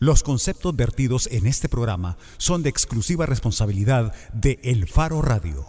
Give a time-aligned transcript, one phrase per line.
[0.00, 5.66] Los conceptos vertidos en este programa son de exclusiva responsabilidad de El Faro Radio.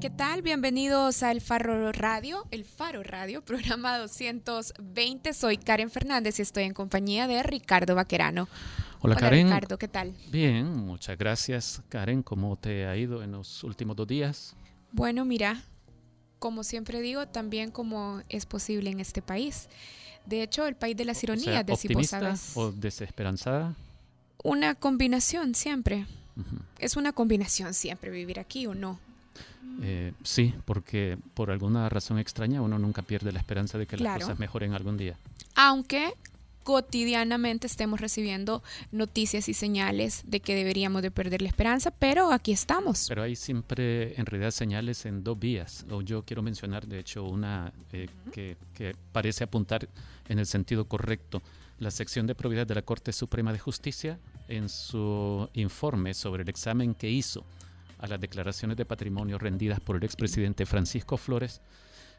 [0.00, 0.42] ¿Qué tal?
[0.42, 5.32] Bienvenidos a El Faro Radio, El Faro Radio, programa 220.
[5.32, 8.46] Soy Karen Fernández y estoy en compañía de Ricardo Vaquerano.
[9.00, 9.48] Hola, Karen.
[9.48, 10.14] Ricardo, ¿qué tal?
[10.30, 12.22] Bien, muchas gracias Karen.
[12.22, 14.54] ¿Cómo te ha ido en los últimos dos días?
[14.92, 15.64] Bueno, mira,
[16.38, 19.68] como siempre digo, también como es posible en este país.
[20.26, 23.74] De hecho, el país de las ironías, o sea, o desesperanzada?
[24.42, 26.06] Una combinación siempre.
[26.78, 28.98] Es una combinación siempre vivir aquí o no.
[29.82, 34.20] Eh, sí, porque por alguna razón extraña uno nunca pierde la esperanza de que las
[34.20, 35.16] cosas mejoren algún día.
[35.54, 36.12] Aunque
[36.64, 42.52] cotidianamente estemos recibiendo noticias y señales de que deberíamos de perder la esperanza, pero aquí
[42.52, 43.06] estamos.
[43.08, 45.86] Pero hay siempre en realidad señales en dos vías.
[45.90, 49.88] O yo quiero mencionar, de hecho, una eh, que, que parece apuntar
[50.28, 51.42] en el sentido correcto.
[51.78, 56.48] La sección de probidad de la Corte Suprema de Justicia, en su informe sobre el
[56.48, 57.44] examen que hizo
[57.98, 61.60] a las declaraciones de patrimonio rendidas por el expresidente Francisco Flores,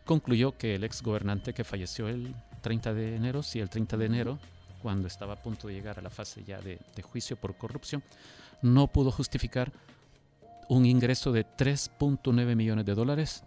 [0.05, 4.39] concluyó que el exgobernante que falleció el 30 de enero, sí, el 30 de enero,
[4.81, 8.03] cuando estaba a punto de llegar a la fase ya de, de juicio por corrupción,
[8.61, 9.71] no pudo justificar
[10.69, 13.43] un ingreso de 3.9 millones de dólares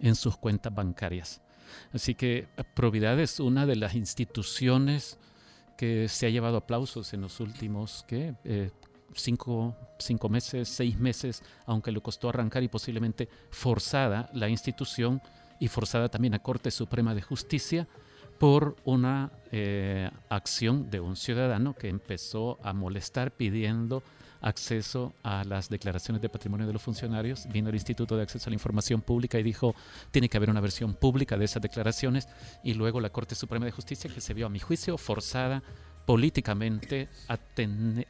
[0.00, 1.40] en sus cuentas bancarias.
[1.92, 5.18] Así que Providad es una de las instituciones
[5.76, 8.34] que se ha llevado aplausos en los últimos ¿qué?
[8.44, 8.70] Eh,
[9.14, 15.20] cinco, cinco meses, seis meses, aunque le costó arrancar y posiblemente forzada la institución
[15.62, 17.86] y forzada también a Corte Suprema de Justicia
[18.40, 24.02] por una eh, acción de un ciudadano que empezó a molestar pidiendo
[24.40, 27.46] acceso a las declaraciones de patrimonio de los funcionarios.
[27.52, 29.76] Vino el Instituto de Acceso a la Información Pública y dijo,
[30.10, 32.26] tiene que haber una versión pública de esas declaraciones.
[32.64, 35.62] Y luego la Corte Suprema de Justicia, que se vio a mi juicio forzada
[36.06, 37.38] políticamente a,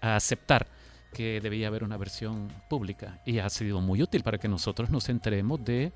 [0.00, 0.68] a aceptar
[1.12, 3.20] que debía haber una versión pública.
[3.26, 5.92] Y ha sido muy útil para que nosotros nos enteremos de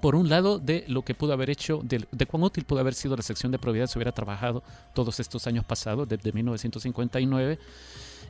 [0.00, 3.16] por un lado, de lo que pudo haber hecho, de, cuán útil pudo haber sido
[3.16, 4.62] la sección de probidad si hubiera trabajado
[4.94, 7.58] todos estos años pasados, desde 1959,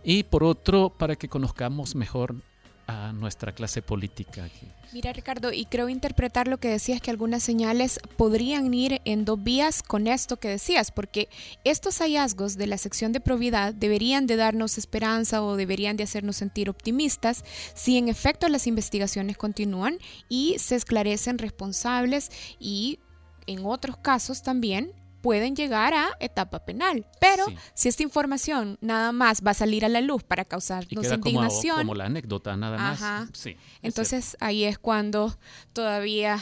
[0.02, 2.34] y por otro, para que conozcamos mejor
[2.90, 4.48] a nuestra clase política.
[4.92, 9.40] Mira Ricardo, y creo interpretar lo que decías, que algunas señales podrían ir en dos
[9.42, 11.28] vías con esto que decías, porque
[11.62, 16.36] estos hallazgos de la sección de probidad deberían de darnos esperanza o deberían de hacernos
[16.36, 19.98] sentir optimistas si en efecto las investigaciones continúan
[20.28, 22.98] y se esclarecen responsables y
[23.46, 27.06] en otros casos también pueden llegar a etapa penal.
[27.20, 31.78] Pero si esta información nada más va a salir a la luz para causarnos indignación.
[31.78, 33.44] Como, la anécdota, nada más.
[33.82, 35.36] Entonces ahí es cuando
[35.72, 36.38] todavía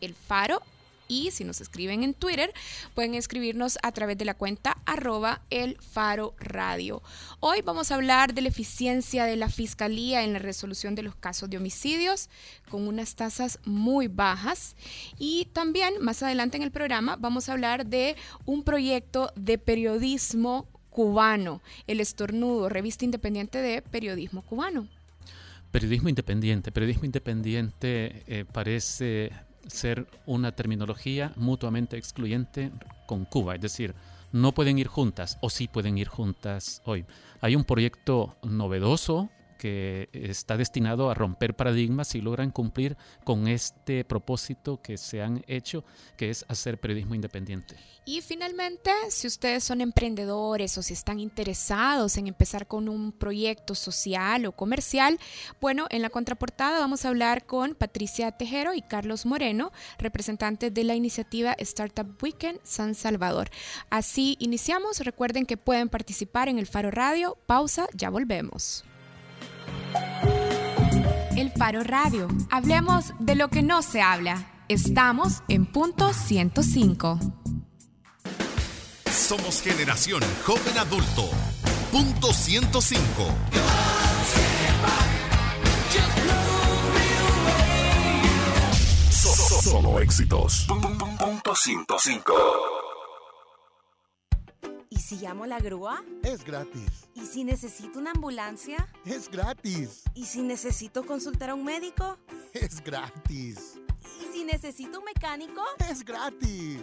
[0.00, 0.62] El Faro
[1.08, 2.52] y si nos escriben en Twitter,
[2.94, 7.02] pueden escribirnos a través de la cuenta arroba el faro radio.
[7.40, 11.14] Hoy vamos a hablar de la eficiencia de la Fiscalía en la resolución de los
[11.14, 12.28] casos de homicidios
[12.68, 14.76] con unas tasas muy bajas
[15.18, 20.66] y también más adelante en el programa vamos a hablar de un proyecto de periodismo
[20.90, 24.88] cubano, El Estornudo, revista independiente de periodismo cubano.
[25.70, 26.72] Periodismo independiente.
[26.72, 29.30] Periodismo independiente eh, parece
[29.66, 32.70] ser una terminología mutuamente excluyente
[33.06, 33.94] con Cuba, es decir,
[34.32, 37.04] no pueden ir juntas o sí pueden ir juntas hoy.
[37.40, 44.04] Hay un proyecto novedoso que está destinado a romper paradigmas y logran cumplir con este
[44.04, 45.84] propósito que se han hecho,
[46.16, 47.76] que es hacer periodismo independiente.
[48.04, 53.74] Y finalmente, si ustedes son emprendedores o si están interesados en empezar con un proyecto
[53.74, 55.18] social o comercial,
[55.60, 60.84] bueno, en la contraportada vamos a hablar con Patricia Tejero y Carlos Moreno, representantes de
[60.84, 63.50] la iniciativa Startup Weekend San Salvador.
[63.90, 65.00] Así iniciamos.
[65.00, 67.36] Recuerden que pueden participar en el Faro Radio.
[67.46, 68.84] Pausa, ya volvemos.
[71.36, 72.28] El Faro Radio.
[72.50, 74.46] Hablemos de lo que no se habla.
[74.68, 77.18] Estamos en punto 105.
[79.10, 81.30] Somos generación joven adulto.
[81.92, 83.06] Punto 105.
[89.10, 90.66] Solo, solo éxitos.
[91.18, 92.85] Punto 105.
[95.00, 96.02] Si llamo la grúa?
[96.22, 97.08] Es gratis.
[97.14, 98.88] ¿Y si necesito una ambulancia?
[99.04, 100.02] Es gratis.
[100.14, 102.18] ¿Y si necesito consultar a un médico?
[102.52, 103.78] Es gratis.
[104.20, 105.62] ¿Y si necesito un mecánico?
[105.90, 106.80] Es gratis.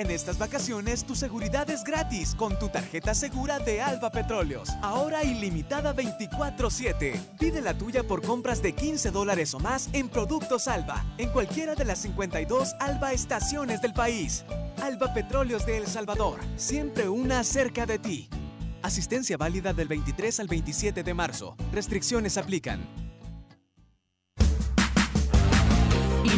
[0.00, 4.70] En estas vacaciones tu seguridad es gratis con tu tarjeta segura de Alba Petróleos.
[4.80, 7.20] Ahora ilimitada 24/7.
[7.38, 11.74] Pide la tuya por compras de 15 dólares o más en productos Alba, en cualquiera
[11.74, 14.46] de las 52 Alba estaciones del país.
[14.82, 18.30] Alba Petróleos de El Salvador, siempre una cerca de ti.
[18.80, 21.56] Asistencia válida del 23 al 27 de marzo.
[21.72, 23.09] Restricciones aplican.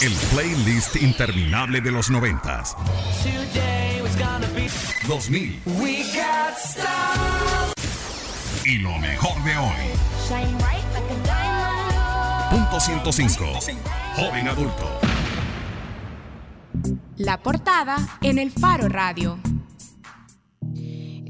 [0.00, 2.74] El playlist interminable de los noventas.
[5.06, 6.56] 2000 We got
[8.64, 9.74] y lo mejor de hoy.
[10.28, 12.50] Shine bright like a diamond.
[12.50, 13.44] Punto 105.
[14.16, 15.00] Joven adulto.
[17.16, 19.38] La portada en el Faro Radio.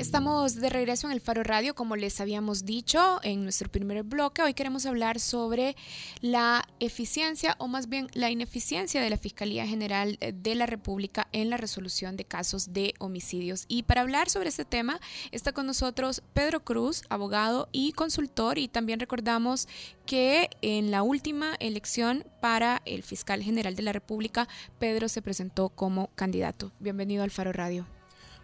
[0.03, 4.43] Estamos de regreso en el Faro Radio, como les habíamos dicho en nuestro primer bloque.
[4.43, 5.77] Hoy queremos hablar sobre
[6.21, 11.51] la eficiencia o más bien la ineficiencia de la Fiscalía General de la República en
[11.51, 13.65] la resolución de casos de homicidios.
[13.69, 14.99] Y para hablar sobre este tema
[15.31, 18.59] está con nosotros Pedro Cruz, abogado y consultor.
[18.59, 19.69] Y también recordamos
[20.05, 24.49] que en la última elección para el fiscal general de la República,
[24.81, 26.73] Pedro se presentó como candidato.
[26.81, 27.87] Bienvenido al Faro Radio.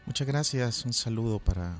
[0.08, 1.76] Muchas gracias, un saludo para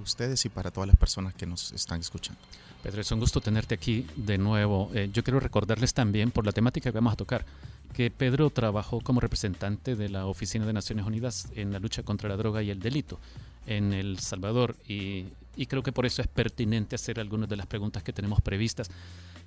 [0.00, 2.40] ustedes y para todas las personas que nos están escuchando.
[2.80, 4.88] Pedro, es un gusto tenerte aquí de nuevo.
[4.94, 7.44] Eh, yo quiero recordarles también, por la temática que vamos a tocar,
[7.92, 12.28] que Pedro trabajó como representante de la Oficina de Naciones Unidas en la lucha contra
[12.28, 13.18] la droga y el delito
[13.66, 15.26] en El Salvador y,
[15.56, 18.90] y creo que por eso es pertinente hacer algunas de las preguntas que tenemos previstas.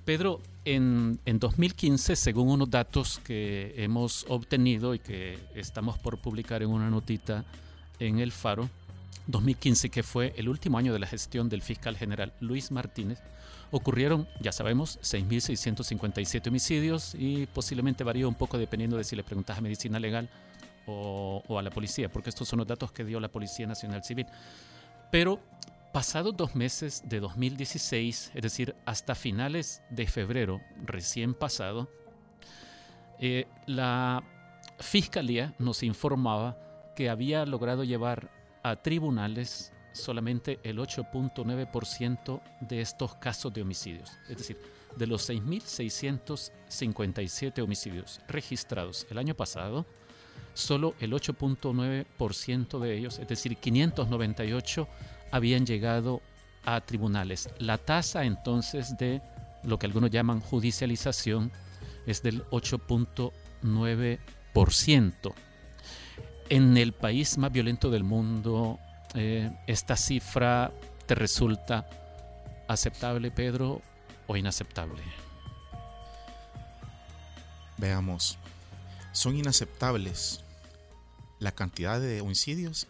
[0.04, 6.62] Pedro, en, en 2015, según unos datos que hemos obtenido y que estamos por publicar
[6.62, 7.46] en una notita
[7.98, 8.68] en El Faro,
[9.26, 13.20] 2015, que fue el último año de la gestión del fiscal general Luis Martínez,
[13.70, 19.58] ocurrieron, ya sabemos, 6.657 homicidios y posiblemente varía un poco dependiendo de si le preguntas
[19.58, 20.28] a medicina legal
[20.86, 24.04] o, o, a la policía, porque estos son los datos que dio la Policía Nacional
[24.04, 24.26] Civil.
[25.10, 25.40] Pero
[25.92, 31.90] pasados dos meses de 2016, es decir, hasta finales de febrero recién pasado,
[33.18, 34.22] eh, la
[34.78, 36.56] Fiscalía nos informaba
[36.96, 38.28] que había logrado llevar
[38.64, 44.10] a tribunales solamente el 8.9% de estos casos de homicidios.
[44.28, 44.58] Es decir,
[44.96, 49.86] de los 6.657 homicidios registrados el año pasado,
[50.54, 54.88] solo el 8.9% de ellos, es decir, 598,
[55.30, 56.22] habían llegado
[56.64, 57.50] a tribunales.
[57.58, 59.20] La tasa entonces de
[59.62, 61.52] lo que algunos llaman judicialización
[62.06, 65.34] es del 8.9%.
[66.48, 68.78] En el país más violento del mundo,
[69.14, 70.72] eh, esta cifra
[71.06, 71.88] te resulta
[72.68, 73.82] aceptable, Pedro,
[74.26, 75.02] o inaceptable?
[77.78, 78.38] Veamos,
[79.12, 80.40] son inaceptables
[81.38, 82.86] la cantidad de homicidios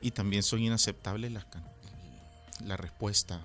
[0.00, 3.40] y también son inaceptables la, respuesta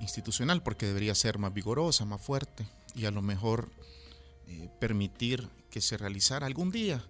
[0.00, 3.70] institucional porque debería ser más vigorosa, más fuerte y a lo mejor
[4.46, 7.02] eh, permitir que se realizara algún día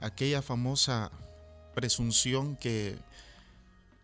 [0.00, 1.10] aquella famosa
[1.74, 2.98] presunción que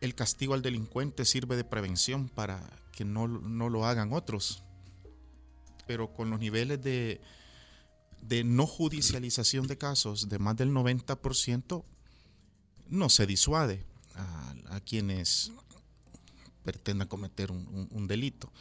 [0.00, 2.61] el castigo al delincuente sirve de prevención para
[2.93, 4.62] que no, no lo hagan otros.
[5.87, 7.21] Pero con los niveles de,
[8.23, 11.85] de no judicialización de casos de más del 90%,
[12.88, 13.85] no se disuade
[14.15, 15.53] a, quienes
[16.65, 18.53] pretendan cometer un, delito.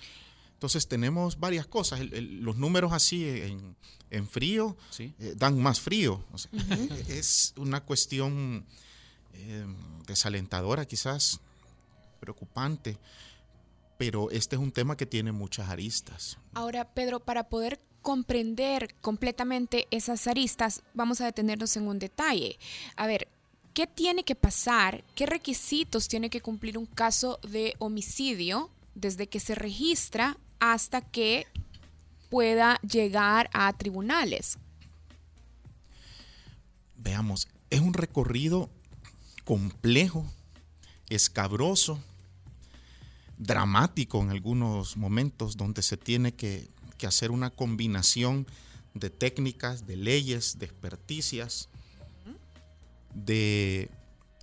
[0.56, 2.00] Entonces tenemos varias cosas.
[2.00, 3.76] El, el, los números así en,
[4.10, 5.14] en frío ¿Sí?
[5.20, 6.24] eh, dan más frío.
[6.32, 7.10] O sea, uh -huh.
[7.10, 8.66] Es una cuestión
[9.34, 9.66] eh,
[10.08, 11.40] desalentadora quizás,
[12.20, 12.98] preocupante,
[13.98, 16.38] pero este es un tema que tiene muchas aristas.
[16.54, 22.58] Ahora, Pedro, para poder comprender completamente esas aristas, vamos a detenernos en un detalle.
[22.96, 23.28] A ver,
[23.74, 25.04] ¿qué tiene que pasar?
[25.16, 30.38] ¿Qué requisitos tiene que cumplir un caso de homicidio desde que se registra
[30.74, 31.48] hasta que
[32.30, 34.58] pueda llegar a tribunales?
[36.98, 38.70] Veamos, es un recorrido
[39.44, 40.26] complejo,
[41.10, 42.00] escabroso,
[43.38, 46.68] dramático en algunos momentos donde se tiene que,
[46.98, 48.48] que hacer una combinación
[48.94, 51.70] de técnicas, de leyes, de experticias,
[53.14, 53.90] de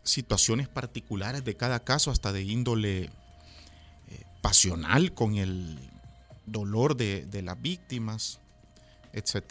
[0.04, 3.10] situaciones particulares de cada caso, hasta de índole eh,
[4.40, 5.91] pasional con el
[6.52, 8.40] dolor de, de las víctimas,
[9.12, 9.44] etc.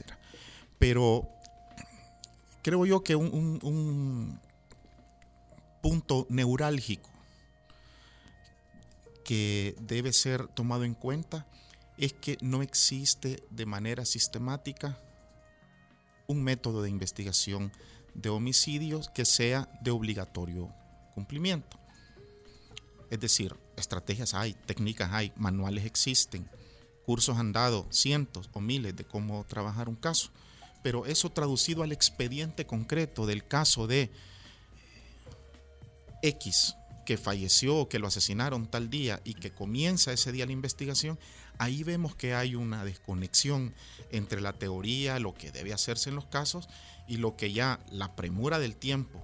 [0.79, 1.27] Pero
[2.61, 4.39] creo yo que un, un- un
[5.81, 7.09] punto neurálgico
[9.23, 11.45] que debe ser tomado en cuenta
[11.97, 14.99] es que no existe de manera sistemática
[16.27, 17.71] un método de investigación
[18.13, 20.73] de homicidios que sea de obligatorio
[21.13, 21.77] cumplimiento.
[23.09, 26.49] Es decir, estrategias hay, técnicas hay, manuales existen,
[27.05, 30.29] cursos han dado cientos o miles de cómo trabajar un caso,
[30.83, 34.11] pero eso traducido al expediente concreto del caso de
[36.21, 41.19] X que falleció que lo asesinaron tal día y que comienza ese día la investigación,
[41.57, 43.73] ahí vemos que hay una desconexión
[44.11, 46.69] entre la teoría, lo que debe hacerse en los casos
[47.07, 49.21] y lo que ya la premura del tiempo,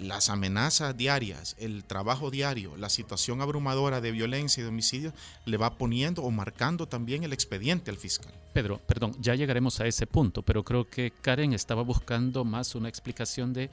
[0.00, 5.12] las amenazas diarias, el trabajo diario, la situación abrumadora de violencia y de homicidio
[5.44, 8.32] le va poniendo o marcando también el expediente al fiscal.
[8.54, 12.88] Pedro, perdón, ya llegaremos a ese punto, pero creo que Karen estaba buscando más una
[12.88, 13.70] explicación de,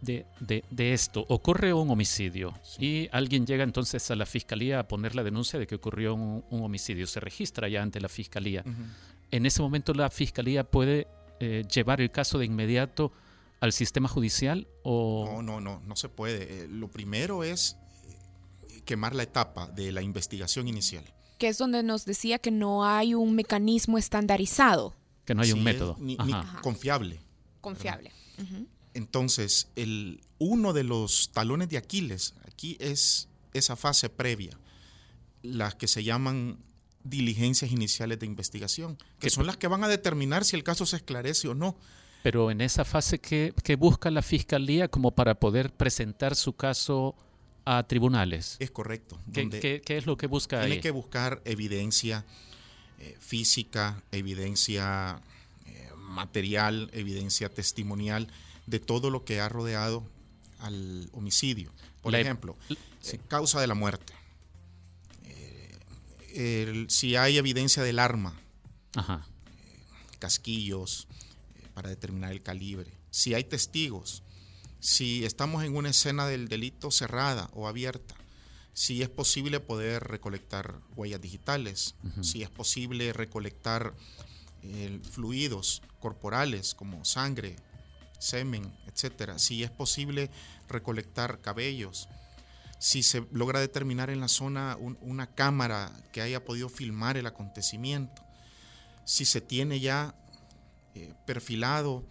[0.00, 1.24] de, de- de esto.
[1.28, 5.66] Ocurre un homicidio y alguien llega entonces a la fiscalía a poner la denuncia de
[5.66, 7.06] que ocurrió un, un homicidio.
[7.06, 8.62] Se registra ya ante la fiscalía.
[9.30, 11.06] En ese momento la fiscalía puede
[11.40, 13.12] eh, llevar el caso de inmediato
[13.60, 15.24] al sistema judicial o...
[15.26, 16.64] No, no, no, no se puede.
[16.64, 17.76] Eh, lo primero es
[18.70, 21.04] eh, quemar la etapa de la investigación inicial.
[21.38, 25.62] Que es donde nos decía que no hay un mecanismo estandarizado, Que no hay un
[25.62, 25.96] método.
[26.00, 26.16] Ni,
[26.62, 27.20] confiable.
[27.60, 28.12] confiable.
[28.94, 34.58] Entonces, el, uno de los talones de Aquiles aquí es esa fase previa,
[35.42, 36.58] las que se llaman
[37.04, 40.96] diligencias iniciales de investigación, Que- son las que van a determinar si el caso se
[40.96, 41.76] esclarece o no.
[42.22, 47.14] Pero en esa fase que, que busca la fiscalía como para poder presentar su caso
[47.64, 48.56] a tribunales.
[48.60, 49.18] Es correcto.
[49.32, 50.80] ¿Qué, qué- qué es lo que busca tiene ahí?
[50.80, 52.24] que buscar evidencia
[52.98, 55.20] eh, física, evidencia
[55.66, 58.28] eh, material, evidencia testimonial
[58.66, 60.02] de todo lo que ha rodeado
[60.58, 61.72] al homicidio.
[62.02, 62.56] Por La- ejemplo,
[63.00, 63.16] sí.
[63.16, 64.12] eh, causa de la muerte.
[66.34, 68.34] El- si hay evidencia del arma,
[68.94, 69.26] Ajá.
[70.18, 71.06] casquillos
[71.78, 72.90] para determinar el calibre.
[73.10, 74.24] Si hay testigos,
[74.80, 78.16] si estamos en una escena del delito cerrada o abierta,
[78.72, 83.94] si es posible poder recolectar huellas digitales, si es posible recolectar
[84.64, 87.54] eh, fluidos corporales como sangre,
[88.18, 90.32] semen, etcétera, si es posible
[90.68, 92.08] recolectar cabellos,
[92.80, 97.26] si se logra determinar en la zona un- una cámara que haya podido filmar el
[97.28, 98.20] acontecimiento,
[99.04, 100.16] si se tiene ya
[100.98, 102.04] eh, perfilado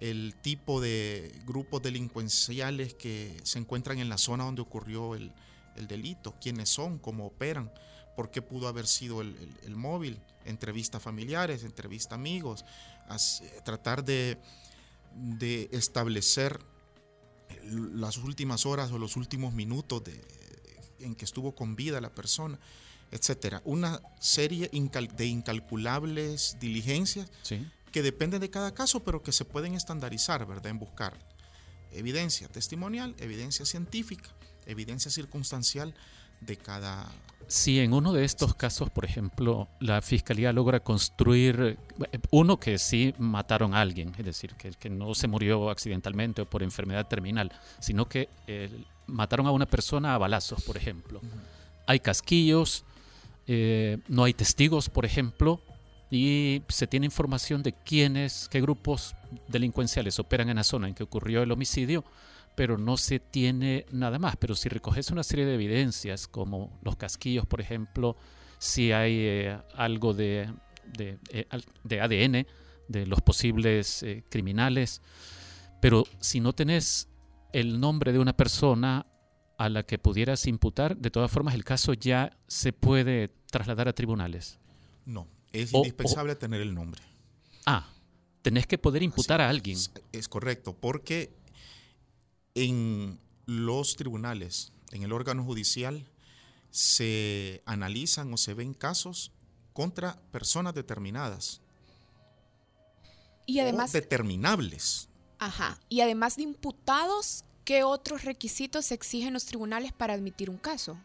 [0.00, 5.32] el tipo de grupos delincuenciales que se encuentran en la zona donde ocurrió el,
[5.76, 7.72] el delito, quiénes son, cómo operan,
[8.14, 12.64] por qué pudo haber sido el, el- el móvil, entrevistas familiares, entrevistas amigos,
[13.08, 14.38] as- eh, tratar de,
[15.14, 16.60] de establecer
[17.70, 20.20] las últimas horas o los últimos minutos de,
[21.00, 22.58] en que estuvo con vida la persona,
[23.10, 23.62] etcétera.
[23.64, 27.66] Una serie de incalculables diligencias Sí.
[27.92, 30.66] Que dependen de cada caso, pero que se pueden estandarizar, ¿verdad?
[30.66, 31.14] En buscar
[31.92, 34.30] evidencia testimonial, evidencia científica,
[34.66, 35.94] evidencia circunstancial
[36.40, 37.06] de cada...
[37.46, 41.78] Si en uno de estos casos, por ejemplo, la fiscalía logra construir,
[42.30, 46.44] uno que sí mataron a alguien, es decir, que, que no se murió accidentalmente o
[46.44, 48.70] por enfermedad terminal, sino que eh,
[49.06, 51.22] mataron a una persona a balazos, por ejemplo.
[51.86, 52.84] Hay casquillos,
[53.46, 55.62] eh, no hay testigos, por ejemplo,
[56.10, 59.14] y se tiene información de quiénes, qué grupos
[59.48, 62.04] delincuenciales operan en la zona en que ocurrió el homicidio,
[62.54, 64.36] pero no se tiene nada más.
[64.36, 68.16] Pero si recoges una serie de evidencias, como los casquillos, por ejemplo,
[68.58, 70.50] si hay eh, algo de,
[70.96, 71.46] de, eh,
[72.00, 72.46] ADN
[72.88, 75.02] de los posibles eh, criminales,
[75.80, 77.08] pero si no tenés
[77.52, 79.06] el nombre de una persona
[79.58, 83.92] a la que pudieras imputar, de todas formas el caso ya se puede trasladar a
[83.92, 84.58] tribunales.
[85.04, 87.02] No, es O- o- indispensable tener el nombre.
[87.66, 87.88] Ah,
[88.42, 89.76] tenés que poder imputar a alguien.
[89.76, 91.34] Es, es correcto, porque
[92.54, 96.04] en los tribunales, en el órgano judicial,
[96.70, 99.32] se analizan o se ven casos
[99.72, 101.60] contra personas determinadas
[103.46, 105.08] Y además, o determinables.
[105.38, 110.58] ajá, y además de imputados, ¿qué otros requisitos se exigen los tribunales para admitir un
[110.58, 110.98] caso?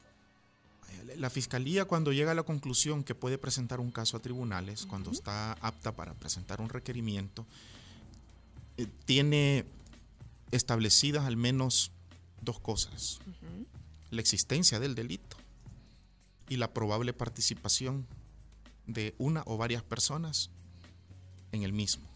[1.18, 5.12] La fiscalía cuando llega a la conclusión que puede presentar un caso a tribunales, cuando
[5.12, 7.46] está apta para presentar un requerimiento,
[8.78, 9.66] eh, tiene
[10.52, 11.92] establecidas al menos
[12.42, 13.20] dos cosas.
[14.12, 15.38] La existencia del delito
[16.50, 18.06] y la probable participación
[18.86, 20.50] de una o varias personas
[21.52, 22.08] en el mismo.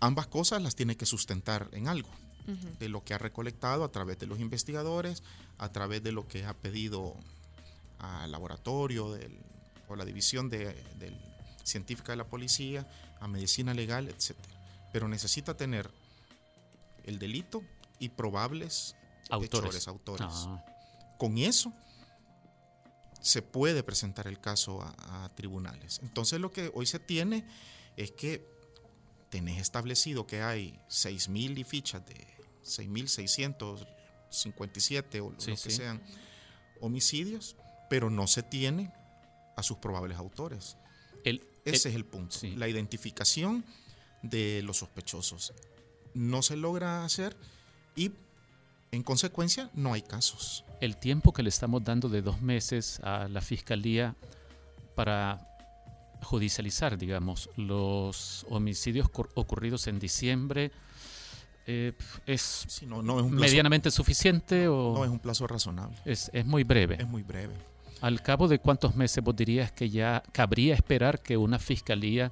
[0.00, 2.10] Ambas cosas las tiene que sustentar en algo,
[2.46, 5.22] de lo que ha recolectado a través de los investigadores,
[5.58, 7.16] a través de lo que ha pedido
[7.98, 9.40] al laboratorio del-
[9.88, 11.20] o la división de, del-
[11.64, 12.86] científica de la policía,
[13.20, 14.36] a medicina legal, etc.
[14.92, 15.90] Pero necesita tener
[17.04, 17.62] el delito
[17.98, 18.94] y probables
[19.30, 19.64] Autores.
[19.70, 20.26] hechores, autores.
[20.30, 20.64] Ah,
[21.18, 21.72] Con eso
[23.20, 25.98] se puede presentar el caso a, a tribunales.
[26.02, 27.44] Entonces lo que hoy se tiene
[27.96, 28.46] es que
[29.30, 32.14] tenés establecido que hay 6.000 y fichas de
[32.66, 35.70] 6.657 o Sí, lo que sí.
[35.70, 36.00] sean
[36.80, 37.56] homicidios,
[37.88, 38.92] pero no se tiene
[39.56, 40.76] a sus probables autores.
[41.24, 42.36] el- Ese el- es el punto.
[42.38, 42.54] sí.
[42.54, 43.64] La identificación
[44.22, 45.52] de los sospechosos.
[46.14, 47.36] No se logra hacer
[47.96, 48.12] y
[48.92, 50.62] en consecuencia no hay casos.
[50.80, 54.14] el tiempo que le estamos dando de dos meses a la fiscalía
[54.94, 55.48] para
[56.22, 60.70] judicializar, digamos, los homicidios ocurridos en diciembre,
[61.66, 61.92] eh,
[62.26, 65.96] es Sí, no, no es un plazo, medianamente suficiente o no es un plazo razonable.
[66.04, 66.96] es, es muy breve.
[67.00, 67.54] Es muy breve.
[68.00, 72.30] Al cabo de cuántos meses vos dirías que ya cabría esperar que una fiscalía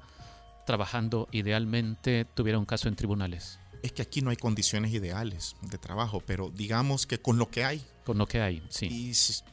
[0.65, 5.77] trabajando idealmente tuviera un caso en tribunales, Es que aquí no hay condiciones ideales de
[5.77, 8.85] trabajo, pero digamos que con lo que hay con lo que hay, sí.
[8.87, 9.43] y si-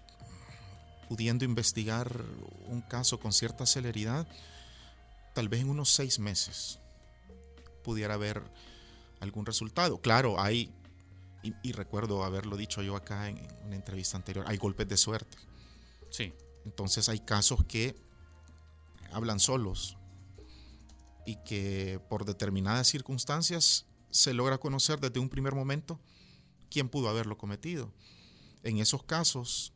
[1.08, 2.22] pudiendo investigar
[2.68, 4.26] un caso con cierta celeridad,
[5.34, 6.78] tal vez en unos seis meses
[7.84, 8.42] pudiera haber
[9.22, 10.00] algún resultado.
[10.00, 10.72] Claro, hay,
[11.42, 14.96] y, y recuerdo haberlo dicho yo acá en, en una entrevista anterior, hay golpes de
[14.96, 15.38] suerte.
[16.10, 16.32] Sí.
[16.64, 17.96] Entonces hay casos que
[19.12, 19.96] hablan solos
[21.24, 25.98] y que por determinadas circunstancias se logra conocer desde un primer momento
[26.70, 27.92] quién pudo haberlo cometido.
[28.62, 29.72] En esos casos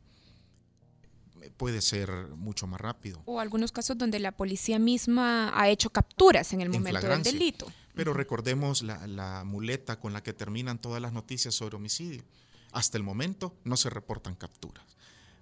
[1.41, 3.21] eh, puede ser mucho más rápido.
[3.25, 7.23] O algunos casos donde la policía misma ha hecho capturas en el En momento del
[7.23, 7.67] delito.
[7.97, 12.23] Pero recordemos la, la muleta con la que terminan todas las noticias sobre homicidio.
[12.71, 14.85] Hasta el momento no se reportan capturas.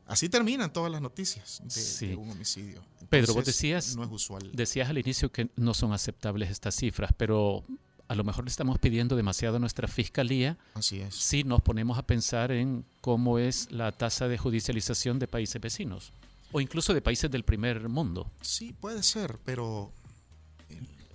[0.08, 2.08] Así terminan todas las noticias de, Sí.
[2.08, 2.84] de un homicidio.
[3.10, 4.52] Pedro, vos decías- No es usual.
[4.54, 7.64] Decías al inicio que no son aceptables estas cifras, pero
[8.08, 11.16] a lo mejor le estamos pidiendo demasiado a nuestra fiscalía Así es.
[11.16, 16.12] si nos ponemos a pensar en cómo es la tasa de judicialización de países vecinos
[16.52, 18.32] o incluso de países del primer mundo.
[18.42, 19.92] Sí, puede ser, pero...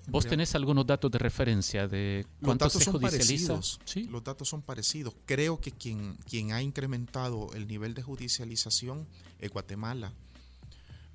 [0.07, 3.55] ¿Vos tenés algunos datos de referencia de Los cuánto datos se son judicializa?
[3.55, 3.81] parecidos.
[3.85, 4.05] Sí.
[4.05, 5.15] Los datos son parecidos.
[5.27, 9.07] Creo que quien, quien ha incrementado el nivel de judicialización
[9.39, 10.13] es Guatemala.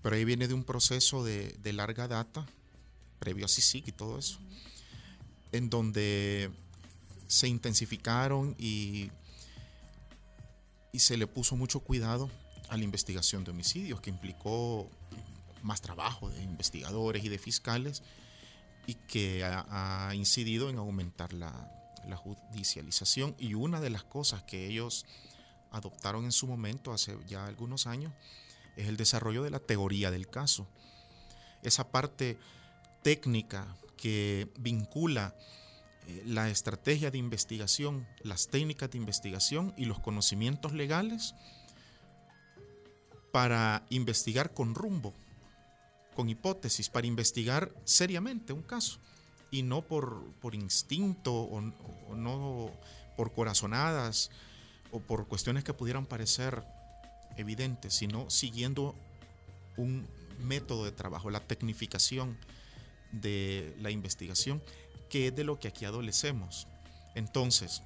[0.02, 2.46] Pero ahí viene de un proceso de, de larga data,
[3.20, 4.40] previo a CICIC y todo eso,
[5.52, 6.52] en donde
[7.28, 9.10] se intensificaron y,
[10.92, 12.30] y se le puso mucho cuidado
[12.70, 14.90] a la investigación de homicidios, que implicó
[15.64, 18.04] más trabajo de investigadores y de fiscales
[18.88, 21.72] y que ha, incidido en aumentar la,
[22.08, 23.36] la judicialización.
[23.40, 25.06] Y una de las cosas que ellos
[25.72, 28.14] adoptaron en su momento, hace ya algunos años,
[28.76, 30.68] es el desarrollo de la teoría del caso.
[31.64, 32.38] Esa parte
[33.02, 35.36] técnica que vincula
[36.08, 41.36] eh, la estrategia de investigación, las técnicas de investigación y los conocimientos legales
[43.32, 45.14] para investigar con rumbo,
[46.16, 49.00] con hipótesis, para investigar seriamente un caso
[49.52, 51.58] y no por, por instinto o,
[52.10, 52.72] o no
[53.16, 54.32] por corazonadas
[54.92, 56.64] o por cuestiones que pudieran parecer
[57.38, 58.96] evidentes, sino siguiendo
[59.78, 60.08] un
[60.40, 62.38] método de trabajo, la tecnificación
[63.12, 64.62] de la investigación,
[65.10, 66.68] que es de lo que aquí adolecemos.
[67.14, 67.82] Entonces,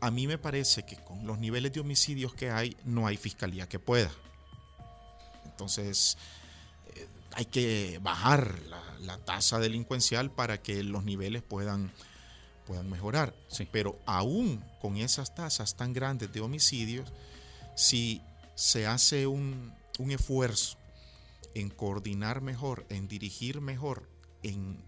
[0.00, 3.68] a mí me parece que con los niveles de homicidios que hay, no hay fiscalía
[3.68, 4.10] que pueda.
[5.44, 6.16] Entonces,
[7.34, 11.92] hay que bajar la, la tasa delincuencial para que los niveles puedan,
[12.66, 13.34] puedan mejorar.
[13.48, 13.68] Sí.
[13.70, 17.12] Pero aún con esas tasas tan grandes de homicidios,
[17.76, 18.22] si
[18.54, 20.78] se hace un, un esfuerzo
[21.54, 24.08] en coordinar mejor, en dirigir mejor,
[24.42, 24.78] en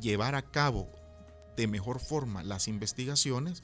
[0.00, 0.90] llevar a cabo
[1.56, 3.62] de mejor forma las investigaciones,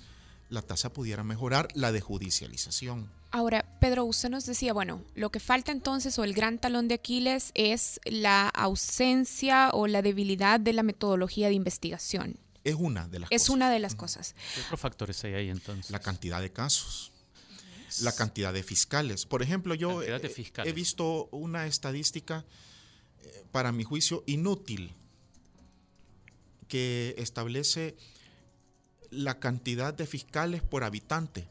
[0.49, 3.11] la tasa pudiera mejorar la de judicialización.
[3.31, 6.95] Ahora, Pedro, usted nos decía, bueno, lo que falta entonces o el gran talón de
[6.95, 12.39] Aquiles es la ausencia o la debilidad de la metodología de investigación.
[12.65, 13.55] Es una de las Es cosas.
[13.55, 14.35] una de las cosas.
[14.55, 15.91] ¿Qué otros factores hay ahí entonces?
[15.91, 17.13] La cantidad de casos.
[18.03, 19.25] la cantidad de fiscales.
[19.25, 22.45] Por ejemplo, yo he visto una estadística,
[23.23, 24.93] eh, para mi juicio, inútil,
[26.69, 27.97] que establece
[29.11, 31.49] la cantidad de fiscales por habitante.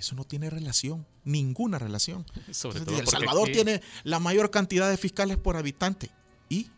[0.00, 2.24] Eso no tiene relación, ninguna relación.
[2.50, 6.10] Sobre Entonces, todo El Salvador aquí- tiene la mayor cantidad de fiscales por habitante.
[6.48, 6.68] ¿Y?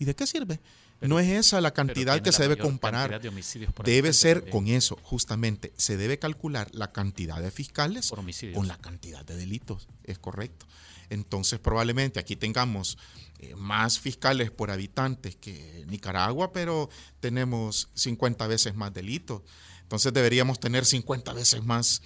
[0.00, 0.58] ¿Y de qué sirve?
[0.98, 3.20] Pero- no es esa la cantidad que la se debe comparar.
[3.20, 4.52] de homicidios por Debe ser también.
[4.52, 5.72] con eso, justamente.
[5.76, 8.10] Se debe calcular la cantidad de fiscales
[8.54, 9.86] con la cantidad de delitos.
[10.04, 10.66] Es correcto.
[11.10, 12.96] Entonces, probablemente aquí tengamos
[13.40, 16.88] eh, más fiscales por habitantes que Nicaragua, pero
[17.20, 19.42] tenemos 50 veces más delitos.
[19.82, 22.00] Entonces, deberíamos tener 50 veces más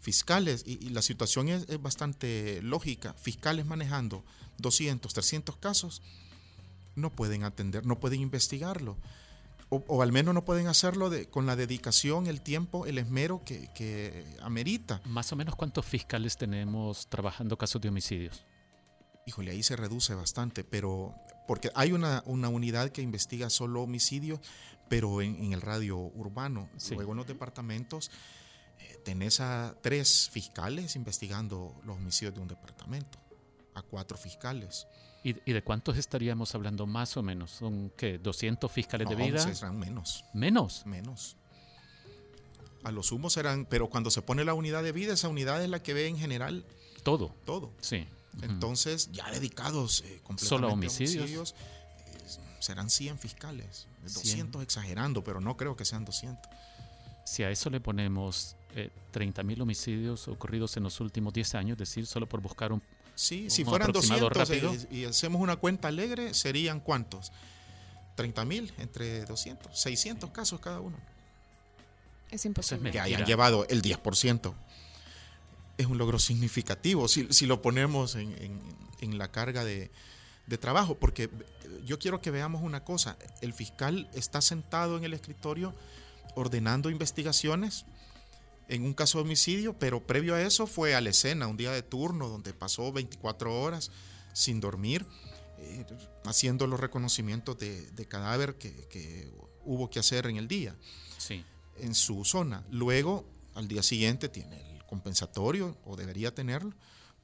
[0.00, 0.62] fiscales.
[0.66, 3.14] Y, y la situación es, es bastante lógica.
[3.14, 4.24] Fiscales manejando
[4.58, 6.02] 200, 300 casos
[6.94, 8.96] no pueden atender, no pueden investigarlo.
[9.70, 13.42] O, o al menos no pueden hacerlo de- con la dedicación, el tiempo, el esmero
[13.44, 15.02] que, que amerita.
[15.04, 18.44] Más o menos cuántos fiscales tenemos trabajando casos de homicidios.
[19.26, 21.14] Híjole, ahí se reduce bastante, pero
[21.46, 24.40] porque hay una, una unidad que investiga solo homicidios,
[24.88, 26.70] pero en, en el radio urbano.
[26.78, 26.94] Sí.
[26.94, 28.10] Luego en los departamentos
[29.08, 33.18] tenés a tres fiscales investigando los homicidios de un departamento,
[33.74, 34.86] a cuatro fiscales.
[35.24, 37.52] ¿Y, y de cuántos estaríamos hablando más o menos?
[37.52, 38.22] ¿Son qué?
[38.22, 39.38] ¿200 fiscales de vida?
[39.54, 40.26] serán menos.
[40.34, 40.84] ¿Menos?
[40.84, 41.36] Menos.
[42.84, 45.70] A lo sumo serán, pero cuando se pone la unidad de vida, esa unidad es
[45.70, 46.66] la que ve en general
[47.02, 47.34] Todo.
[47.46, 47.72] todo.
[47.80, 48.06] Sí.
[48.42, 51.54] Entonces, ya dedicados eh, completamente Solo a homicidios.
[52.04, 52.18] eh,
[52.60, 53.86] serán 100 fiscales.
[54.04, 54.12] 100.
[54.12, 56.38] 200 exagerando, pero no creo que sean 200.
[57.24, 61.78] Si a eso le ponemos eh, 30.000 homicidios ocurridos en los últimos 10 años, es
[61.88, 62.82] decir, solo por buscar un...
[63.14, 64.74] Sí, si Un fueran aproximado 200 rápido.
[64.74, 67.32] eh, y hacemos una cuenta alegre, serían cuántos?
[68.14, 70.96] 30 mil entre 200, 600 casos cada uno.
[72.30, 72.90] Es imposible.
[72.90, 74.52] que hayan llevado el 10%.
[75.78, 78.60] Es un logro significativo si, si lo ponemos en, en-
[79.00, 79.90] en la carga de,
[80.48, 81.30] de trabajo, porque eh,
[81.86, 85.72] yo quiero que veamos una cosa, el fiscal está sentado en el escritorio
[86.34, 87.84] ordenando investigaciones
[88.68, 91.72] en un caso de homicidio, pero previo a eso fue a la escena, un día
[91.72, 93.90] de turno donde pasó 24 horas
[94.32, 95.06] sin dormir,
[95.58, 95.84] eh,
[96.24, 99.30] haciendo los reconocimientos de, de cadáver que, que
[99.64, 100.76] hubo que hacer en el día
[101.18, 101.44] Sí.
[101.78, 102.64] en su zona.
[102.70, 106.74] Luego, al día siguiente, tiene el compensatorio, o debería tenerlo,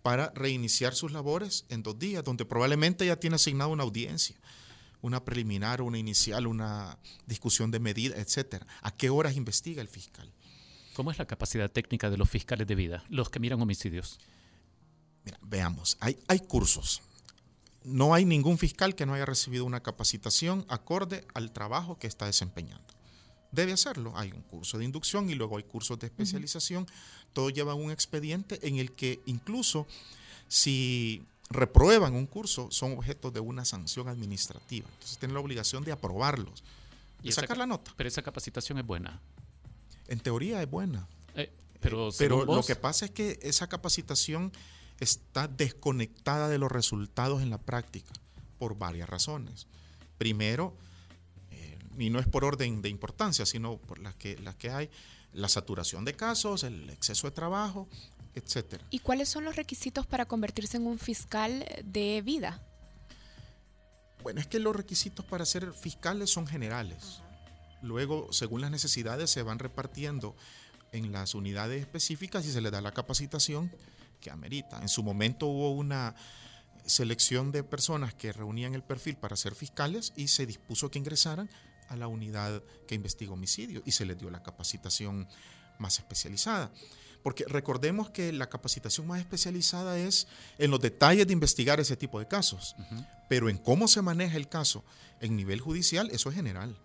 [0.03, 4.37] para reiniciar sus labores en dos días, donde probablemente ya tiene asignado una audiencia,
[5.01, 8.67] una preliminar, una inicial, una discusión de medida, etcétera.
[8.83, 10.31] ¿A qué horas investiga el fiscal?
[10.95, 14.19] ¿Cómo es la capacidad técnica de los fiscales de vida, los que miran homicidios?
[15.25, 17.03] Mira, veamos, hay, hay cursos.
[17.83, 22.27] No hay ningún fiscal que no haya recibido una capacitación acorde al trabajo que está
[22.27, 22.85] desempeñando.
[23.53, 24.13] Debe hacerlo.
[24.17, 26.87] Hay un curso de inducción y luego hay cursos de especialización.
[27.33, 29.87] Todo lleva un expediente en el que incluso
[30.49, 34.89] si reprueban un curso son objeto de una sanción administrativa.
[34.95, 36.65] Entonces tienen la obligación de aprobarlos
[37.23, 37.93] y esa sacar ca- la nota.
[37.97, 39.21] Pero esa capacitación es buena.
[40.09, 41.07] En teoría es buena.
[41.35, 44.53] Eh, pero Pero lo que pasa es que esa capacitación
[45.01, 48.13] está desconectada de los resultados en la práctica
[48.59, 49.67] por varias razones.
[50.19, 50.77] Primero,
[51.51, 54.91] eh, y no es por orden de importancia, sino por las que, las que hay,
[55.33, 57.89] la saturación de casos, el exceso de trabajo,
[58.35, 58.85] etcétera.
[58.91, 62.63] ¿Y cuáles son los requisitos para convertirse en un fiscal de vida?
[64.23, 67.21] Bueno, es que los requisitos para ser fiscales son generales.
[67.85, 70.35] Luego, según las necesidades, se van repartiendo
[70.93, 73.71] en las unidades específicas y se les da la capacitación
[74.21, 74.81] que amerita.
[74.81, 76.15] En su momento hubo una
[76.87, 81.51] selección de personas que reunían el perfil para ser fiscales y se dispuso que ingresaran
[81.89, 85.29] a la unidad que investiga homicidio y se les dio la capacitación
[85.79, 86.71] más especializada.
[87.23, 90.27] Porque recordemos que la capacitación más especializada es
[90.59, 92.77] en los detalles de investigar ese tipo de casos.
[93.29, 94.85] Pero en cómo se maneja el caso
[95.21, 96.77] en nivel judicial, eso es general.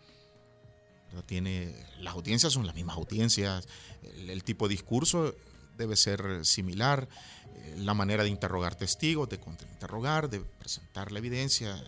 [1.25, 3.67] Tiene, las audiencias son las mismas audiencias,
[4.03, 5.35] el, el tipo de discurso
[5.77, 7.07] debe ser similar,
[7.55, 11.81] eh, la manera de interrogar testigos, de contrainterrogar, de presentar la evidencia,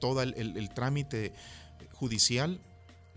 [0.00, 1.32] todo el, el- el trámite
[1.92, 2.60] judicial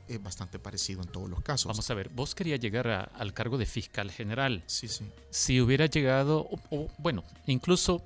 [0.08, 1.68] es bastante parecido en todos los casos.
[1.68, 4.64] vamos a ver, vos querías llegar a- al cargo de fiscal general.
[4.68, 5.06] Sí, sí.
[5.32, 8.04] Si hubiera llegado, o- o, bueno, incluso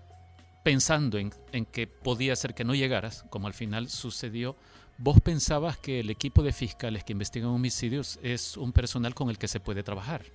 [0.64, 4.56] pensando en, en que podía ser que no llegaras, como al final sucedió,
[5.00, 9.38] vos pensabas que el equipo de fiscales que investigan homicidios es un personal con el
[9.38, 10.26] que se puede trabajar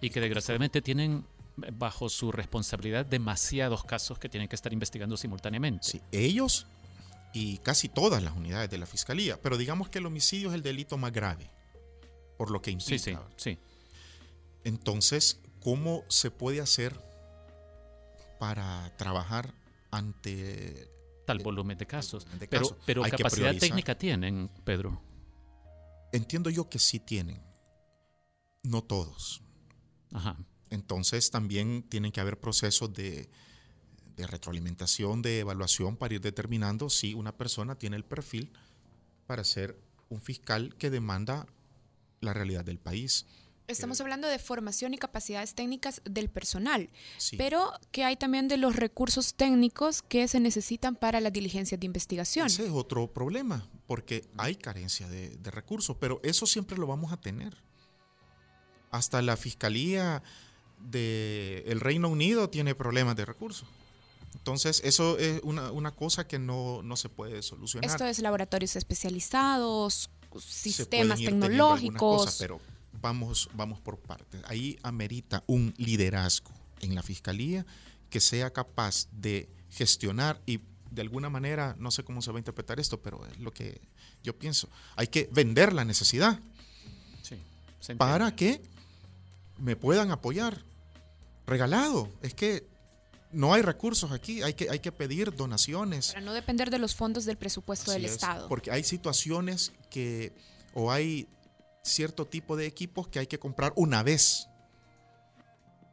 [0.00, 1.24] y que desgraciadamente tienen
[1.56, 5.86] bajo su responsabilidad demasiados casos que tienen que estar investigando simultáneamente.
[5.86, 6.66] Sí, ellos
[7.32, 10.62] y casi todas las unidades de la fiscalía, pero digamos que el homicidio es el
[10.62, 11.50] delito más grave,
[12.36, 13.02] por lo que implica.
[13.02, 13.58] sí, sí, sí.
[14.64, 17.00] Entonces, ¿cómo se puede hacer
[18.38, 19.54] para trabajar
[19.90, 20.88] ante
[21.24, 22.24] tal volumen de casos?
[22.24, 22.78] volumen de pero casos?
[22.86, 25.00] pero que capacidad técnica tienen, Pedro.
[26.12, 27.42] Entiendo yo que sí tienen,
[28.62, 29.42] no todos.
[30.12, 30.36] Ajá.
[30.70, 33.28] Entonces también tienen que haber procesos de,
[34.16, 38.52] de retroalimentación, de evaluación para ir determinando si una persona tiene el perfil
[39.26, 41.46] para ser un fiscal que demanda
[42.20, 43.26] la realidad del país.
[43.72, 47.36] Estamos hablando de formación y capacidades técnicas del personal, Sí.
[47.36, 51.86] pero que hay también de los recursos técnicos que se necesitan para las diligencias de
[51.86, 52.46] investigación.
[52.46, 57.12] Ese es otro problema, porque hay carencia de, de recursos, pero eso siempre lo vamos
[57.12, 57.56] a tener.
[58.90, 60.22] Hasta la Fiscalía
[60.78, 63.66] del Reino Unido tiene problemas de recursos.
[64.34, 67.88] Entonces, eso es una, una cosa que no, no se puede solucionar.
[67.90, 71.98] Esto es laboratorios especializados, sistemas tecnológicos.
[72.22, 72.60] cosas, pero
[73.02, 74.40] vamos, vamos por partes.
[74.46, 77.66] Ahí amerita un liderazgo en la Fiscalía
[78.08, 80.60] que sea capaz de gestionar y
[80.90, 83.80] de alguna manera, no sé cómo se va a interpretar esto, pero es lo que
[84.22, 84.68] yo pienso.
[84.96, 86.38] Hay que vender la necesidad
[87.22, 87.36] Sí.
[87.80, 87.98] se entiende.
[87.98, 88.62] para que
[89.58, 90.62] me puedan apoyar.
[91.46, 92.08] Regalado.
[92.22, 92.66] Es que
[93.32, 96.08] no hay recursos aquí, hay que, hay que pedir donaciones.
[96.08, 98.48] Para no depender de los fondos del presupuesto Así del es, Estado.
[98.48, 100.32] Porque hay situaciones que,
[100.74, 101.26] o hay
[101.82, 104.48] cierto tipo de equipos que hay que comprar una vez.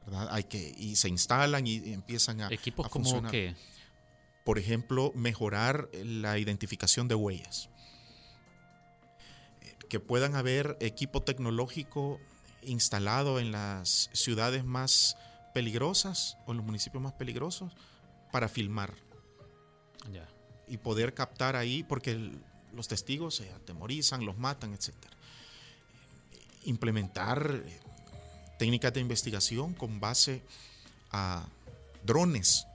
[0.06, 0.28] ¿verdad?
[0.32, 3.56] Hay que, y se instalan y, empiezan a, Equipos a como que
[4.46, 7.70] Por ejemplo, mejorar la identificación de huellas.
[9.62, 12.20] Eh, Que puedan haber equipo tecnológico
[12.64, 15.16] instalado en las ciudades más
[15.54, 17.72] peligrosas o en los municipios más peligrosos
[18.32, 18.94] para filmar
[20.68, 24.94] y poder captar ahí, porque el- los testigos se atemorizan, los matan, etc.
[26.64, 27.80] Implementar eh,
[28.58, 30.44] técnicas de investigación con base
[31.12, 31.48] a
[32.04, 32.66] drones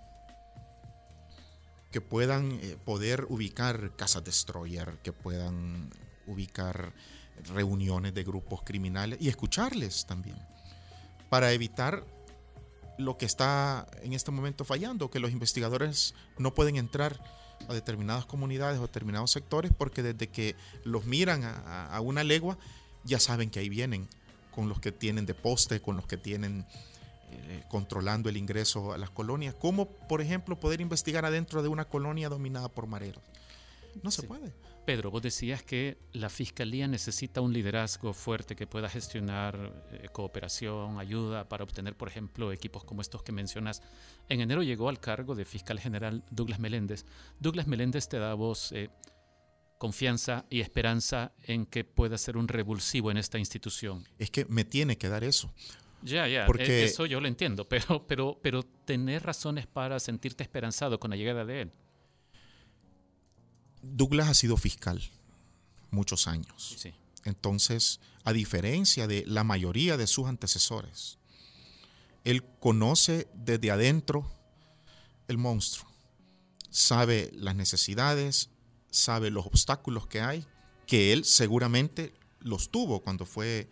[1.91, 5.91] que puedan eh, poder ubicar casas destroyer, que puedan
[6.27, 6.93] ubicar
[7.55, 10.37] reuniones de grupos criminales y escucharles también,
[11.29, 12.05] para evitar
[12.99, 17.21] lo que está en este momento fallando, que los investigadores no pueden entrar
[17.69, 22.59] a determinadas comunidades o determinados sectores porque desde que los miran a, una legua
[23.05, 24.09] ya saben que ahí vienen
[24.51, 26.65] con los que tienen de poste, con los que tienen
[27.31, 29.55] eh, controlando el ingreso a las colonias.
[29.55, 33.23] ¿Cómo, por ejemplo, poder investigar adentro de una colonia dominada por mareros?
[34.03, 34.27] No se Sí.
[34.29, 34.53] puede.
[34.85, 40.99] Pedro, vos decías que la fiscalía necesita un liderazgo fuerte que pueda gestionar eh, cooperación,
[40.99, 43.83] ayuda para obtener, por ejemplo, equipos como estos que mencionas.
[44.29, 47.07] En enero llegó al cargo de fiscal general Douglas Meléndez.
[47.41, 48.91] Douglas Meléndez te da a vos eh,
[49.85, 54.09] confianza y esperanza en que pueda ser un revulsivo en esta institución.
[54.19, 55.53] Es que me tiene que dar eso.
[56.01, 60.43] Ya, ya, Porque- eh, eso yo lo entiendo, pero, pero, pero tener razones para sentirte
[60.43, 61.73] esperanzado con la llegada de él.
[63.83, 65.03] Douglas ha sido fiscal
[65.91, 66.77] muchos años.
[66.79, 66.95] Sí.
[67.27, 71.19] Entonces, a diferencia de la mayoría de sus antecesores,
[72.25, 74.25] él conoce desde adentro
[75.29, 75.87] el monstruo,
[76.71, 78.49] sabe las necesidades,
[78.95, 80.45] sabe los obstáculos que hay,
[80.87, 83.69] que él seguramente los tuvo cuando fue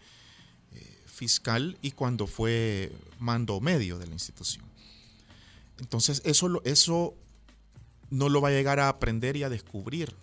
[0.73, 4.65] eh, fiscal y cuando fue mando medio de la institución.
[5.79, 7.15] Entonces, eso, eso
[8.11, 10.15] no lo va a llegar a aprender y a descubrir.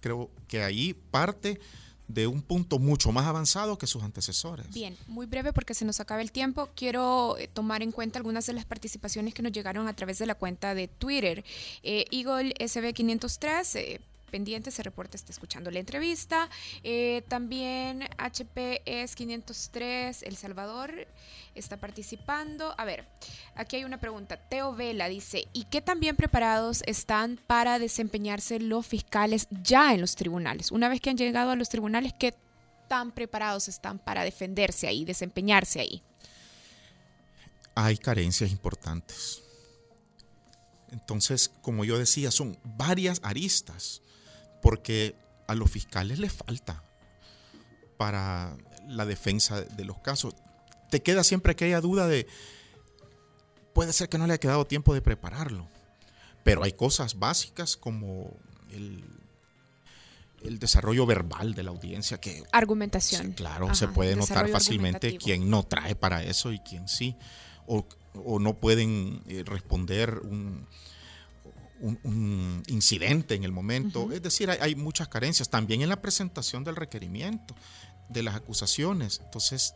[0.00, 1.60] Creo que ahí parte
[2.08, 4.68] de un punto mucho más avanzado que sus antecesores.
[4.72, 6.68] Bien, muy breve porque se nos acaba el tiempo.
[6.74, 10.26] Quiero eh, tomar en cuenta algunas de las participaciones que nos llegaron a través de
[10.26, 11.44] la cuenta de Twitter.
[11.82, 16.48] Eh, Eagle SB503, eh, pendiente, se reporta, está escuchando la entrevista.
[16.82, 21.06] Eh, también HPS 503, El Salvador,
[21.54, 22.74] está participando.
[22.78, 23.06] A ver,
[23.54, 24.36] aquí hay una pregunta.
[24.36, 30.00] Teo Vela dice, ¿y qué tan bien preparados están para desempeñarse los fiscales ya en
[30.00, 30.70] los tribunales?
[30.70, 32.34] Una vez que han llegado a los tribunales, ¿qué
[32.88, 36.02] tan preparados están para defenderse ahí, desempeñarse ahí?
[37.74, 39.42] Hay carencias importantes.
[40.90, 44.00] Entonces, como yo decía, son varias aristas,
[44.66, 45.14] porque
[45.46, 46.82] a los fiscales les falta
[47.96, 48.56] para
[48.88, 50.34] la defensa de los casos.
[50.90, 52.26] Te queda siempre aquella duda de,
[53.74, 55.68] puede ser que no le haya quedado tiempo de prepararlo,
[56.42, 58.36] pero hay cosas básicas como
[58.72, 59.04] el,
[60.42, 63.34] el desarrollo verbal de la audiencia que Argumentación.
[63.34, 67.14] Claro, Ajá, se puede notar fácilmente quién no trae para eso y quién sí.
[67.68, 70.66] O, o no pueden eh, responder un,
[71.80, 74.10] un- un incidente en el momento.
[74.12, 77.54] Es decir, hay, hay muchas carencias también en la presentación del requerimiento,
[78.08, 79.20] de las acusaciones.
[79.24, 79.74] Entonces,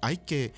[0.00, 0.52] hay que,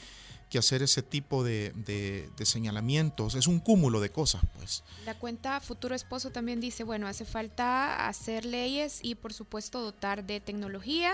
[0.54, 3.34] que hacer ese tipo de, de- de señalamientos.
[3.34, 4.84] Es un cúmulo de cosas, pues.
[5.04, 10.24] La cuenta Futuro Esposo también dice, bueno, hace falta hacer leyes y por supuesto dotar
[10.24, 11.12] de tecnología,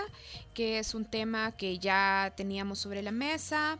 [0.53, 3.79] que es un tema que ya teníamos sobre la mesa.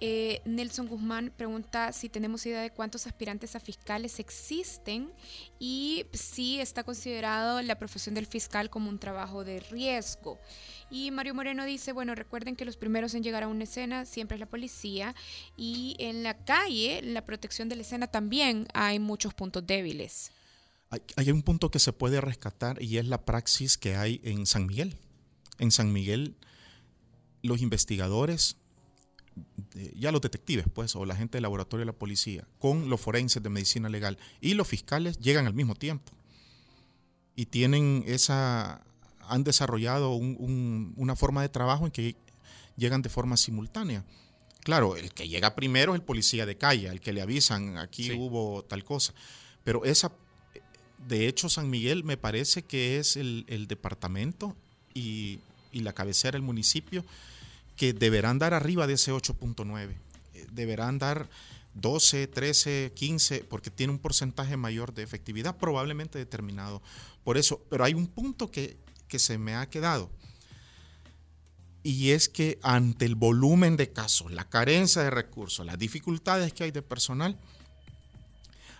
[0.00, 5.12] Eh, Nelson Guzmán pregunta si tenemos idea de cuántos aspirantes a fiscales existen
[5.58, 10.38] y si está considerado la profesión del fiscal como un trabajo de riesgo.
[10.92, 14.34] Y Mario Moreno dice, bueno, recuerden que los primeros en llegar a una escena siempre
[14.34, 15.14] es la policía
[15.56, 20.32] y en la calle, la protección de la escena también hay muchos puntos débiles.
[20.90, 24.44] Hay, hay un punto que se puede rescatar y es la praxis que hay en
[24.44, 24.98] San Miguel.
[25.58, 26.36] En San Miguel,
[27.42, 28.58] los investigadores,
[29.74, 33.00] eh, ya los detectives, pues, o la gente del laboratorio de la policía, con los
[33.00, 36.12] forenses de medicina legal y los fiscales llegan al mismo tiempo.
[37.34, 38.84] Y tienen esa,
[39.28, 42.16] han desarrollado un- un- una forma de trabajo en que
[42.76, 44.04] llegan de forma simultánea.
[44.60, 48.04] Claro, el que llega primero es el policía de calle, al que le avisan, aquí
[48.04, 48.12] Sí.
[48.12, 49.12] hubo tal cosa.
[49.64, 50.12] Pero esa,
[51.08, 54.56] de hecho, San Miguel me parece que es el, el departamento
[54.94, 55.40] y,
[55.72, 57.04] y la cabecera, el municipio,
[57.76, 59.96] que deberán dar arriba de ese 8.9.
[60.34, 61.28] Eh, Deberán dar
[61.74, 66.82] 12, 13, 15, porque tiene un porcentaje mayor de efectividad, probablemente determinado.
[67.24, 68.76] Por eso, pero hay un punto que,
[69.12, 70.08] que se me ha quedado.
[71.82, 76.64] Y es que ante el volumen de casos, la carencia de recursos, las dificultades que
[76.64, 77.38] hay de personal,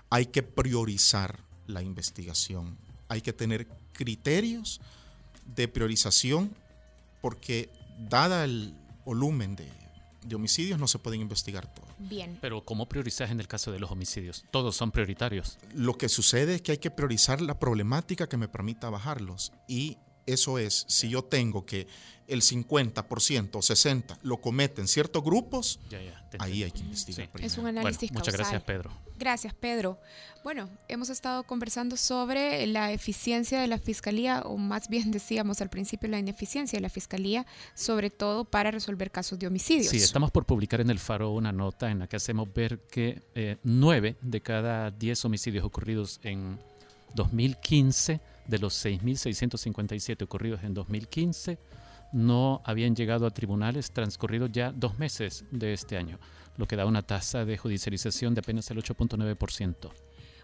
[0.08, 2.78] hay que priorizar la investigación.
[3.08, 4.80] Hay que tener criterios
[5.54, 6.56] de priorización
[7.20, 7.68] porque
[8.08, 9.68] dada el volumen de,
[10.24, 11.90] de homicidios no se pueden investigar todos.
[11.98, 12.38] Bien.
[12.40, 14.46] Pero ¿cómo priorizas en el caso de los homicidios?
[14.50, 15.58] Todos son prioritarios.
[15.74, 19.52] Lo que sucede es que hay que priorizar la problemática que me permita bajarlos.
[19.68, 21.86] Y eso es, si yo tengo que
[22.28, 27.26] el 50% o 60% lo cometen ciertos grupos, Ya, ya, te ahí hay que investigar
[27.26, 27.30] Sí.
[27.32, 27.46] primero.
[27.52, 28.40] Es un Bueno, análisis muchas causal.
[28.40, 28.90] gracias, Pedro.
[29.18, 29.98] Gracias, Pedro.
[30.42, 35.68] Bueno, hemos estado conversando sobre la eficiencia de la fiscalía, o más bien decíamos al
[35.68, 39.88] principio la ineficiencia de la fiscalía, sobre todo para resolver casos de homicidios.
[39.88, 43.22] Sí, estamos por publicar en el Faro una nota en la que hacemos ver que
[43.34, 46.58] eh, 9 de cada 10 homicidios ocurridos en
[47.14, 51.58] 2015, de los 6.657 ocurridos en 2015,
[52.12, 56.18] no habían llegado a tribunales transcurridos ya dos meses de este año,
[56.56, 59.90] lo que da una tasa de judicialización de apenas el 8.9%.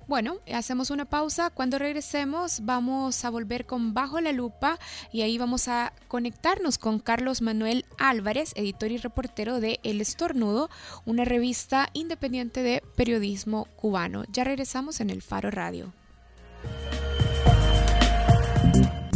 [0.09, 1.51] Bueno, hacemos una pausa.
[1.51, 4.79] Cuando regresemos vamos a volver con Bajo la Lupa
[5.13, 10.71] y ahí vamos a conectarnos con Carlos Manuel Álvarez, editor y reportero de El Estornudo,
[11.05, 14.25] una revista independiente de periodismo cubano.
[14.33, 15.93] Ya regresamos en El Faro Radio.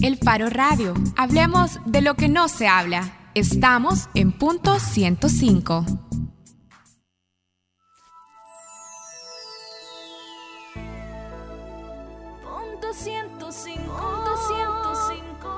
[0.02, 0.92] El Faro Radio.
[1.16, 3.12] Hablemos de lo que no se habla.
[3.34, 5.86] Estamos en punto 105.
[12.42, 13.84] Punto 105.
[13.84, 15.48] Punto 105.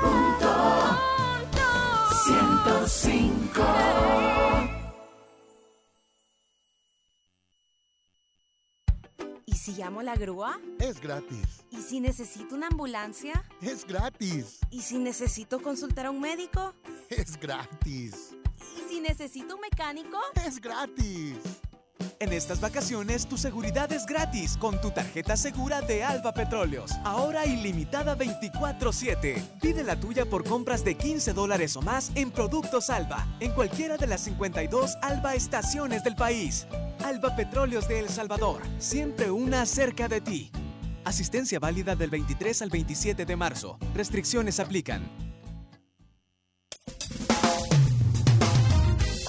[0.00, 0.54] Punto
[2.24, 4.29] 105.
[9.60, 10.58] Si llamo a la grúa?
[10.78, 11.66] Es gratis.
[11.70, 13.44] ¿Y si necesito una ambulancia?
[13.60, 14.60] Es gratis.
[14.70, 16.74] ¿Y si necesito consultar a un médico?
[17.10, 18.34] Es gratis.
[18.78, 20.18] ¿Y si necesito un mecánico?
[20.46, 21.36] Es gratis.
[22.22, 26.90] En estas vacaciones tu seguridad es gratis con tu tarjeta segura de Alba Petróleos.
[27.02, 29.42] Ahora ilimitada 24/7.
[29.62, 33.96] Pide la tuya por compras de 15 dólares o más en productos Alba, en cualquiera
[33.96, 36.66] de las 52 Alba estaciones del país.
[37.02, 40.52] Alba Petróleos de El Salvador, siempre una cerca de ti.
[41.06, 43.78] Asistencia válida del 23 al 27 de marzo.
[43.94, 45.08] Restricciones aplican.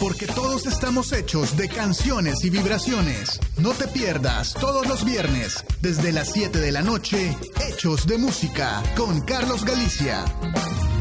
[0.02, 3.40] Porque todos estamos hechos de canciones y vibraciones.
[3.60, 7.38] No te pierdas todos los viernes, desde las 7 de la noche,
[7.70, 10.26] Hechos de Música, con Carlos Galicia.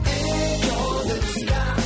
[0.04, 1.76] Hechos de música,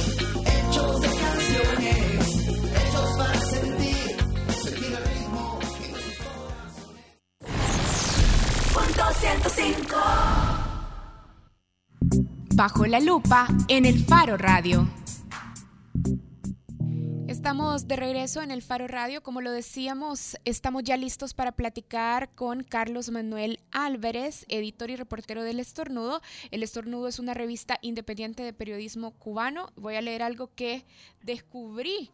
[0.45, 2.49] hechos de canciones,
[2.82, 4.16] hechos para sentir,
[4.61, 7.14] sentir el ritmo en nuestros corazones.
[8.74, 9.97] Punto 105.
[12.57, 14.89] Bajo la lupa en el Faro Radio.
[17.45, 19.22] Estamos de regreso en el Faro Radio.
[19.22, 25.42] Como lo decíamos, estamos ya listos para platicar con Carlos Manuel Álvarez, editor y reportero
[25.42, 26.22] del Estornudo.
[26.51, 29.74] El Estornudo es una revista independiente de periodismo cubano.
[29.76, 30.86] Voy a leer algo que
[31.22, 32.11] descubrí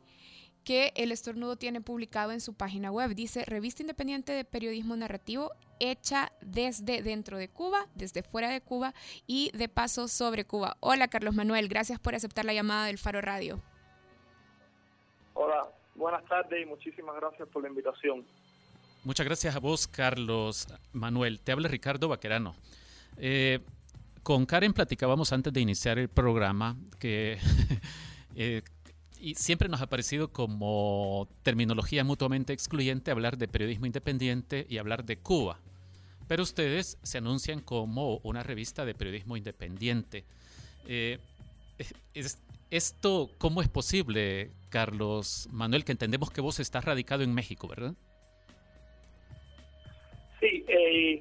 [0.64, 3.14] que el estornudo tiene publicado en su página web.
[3.14, 8.94] Dice Revista Independiente de Periodismo Narrativo hecha desde dentro de Cuba, desde fuera de Cuba
[9.28, 10.76] y de paso sobre Cuba.
[10.80, 13.62] Hola Carlos Manuel, gracias por aceptar la llamada del Faro Radio.
[15.42, 18.26] Hola, buenas tardes y muchísimas gracias por la invitación.
[19.04, 21.40] Muchas gracias a vos, Carlos Manuel.
[21.40, 22.54] Te habla Ricardo Vaquerano.
[23.16, 23.60] Eh,
[24.22, 27.38] con Karen platicábamos antes de iniciar el programa que
[28.36, 28.60] eh,
[29.18, 35.06] y siempre nos ha parecido como terminología mutuamente excluyente hablar de periodismo independiente y hablar
[35.06, 35.58] de Cuba.
[36.28, 40.26] Pero ustedes se anuncian como una revista de periodismo independiente.
[40.84, 41.18] Eh,
[42.70, 47.94] ¿Esto cómo es posible, Carlos Manuel, que entendemos que vos estás radicado en México, verdad?
[50.38, 51.20] Sí, eh,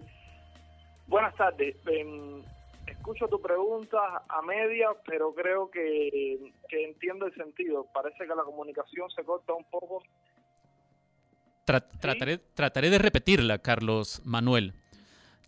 [1.08, 1.76] buenas tardes.
[1.88, 2.43] Em,
[2.86, 7.88] escucho tu pregunta a media, pero creo que, entiendo el sentido.
[7.93, 10.04] Parece que la comunicación se corta un poco.
[11.66, 14.74] trataré, trataré de repetirla, Carlos Manuel.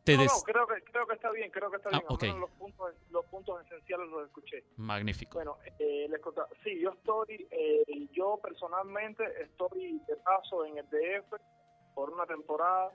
[0.08, 2.39] No, no, creo que, creo que está bien, creo que está ah, bien.
[2.39, 4.64] los, puntos, los puntos esenciales los escuché.
[4.78, 5.38] Magnífico.
[5.38, 6.22] Bueno, eh, les
[6.64, 11.34] sí, yo estoy, eh, yo personalmente estoy de paso en el DF
[11.93, 12.91] por una temporada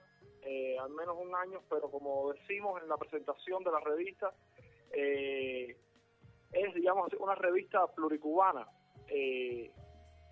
[0.49, 4.33] eh, al menos un año, pero como decimos en la presentación de la revista,
[4.93, 5.77] eh,
[6.53, 8.69] es, digamos, una revista pluricubana.
[9.09, 9.73] Eh,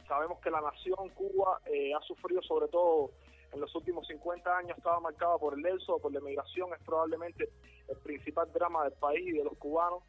[0.06, 3.10] sabemos que la nación Cuba ha sufrido sobre todo
[3.54, 7.48] en los últimos 50 años, estaba marcada por el éxodo, por la emigración, es probablemente
[7.88, 10.02] el principal drama del país y de los cubanos.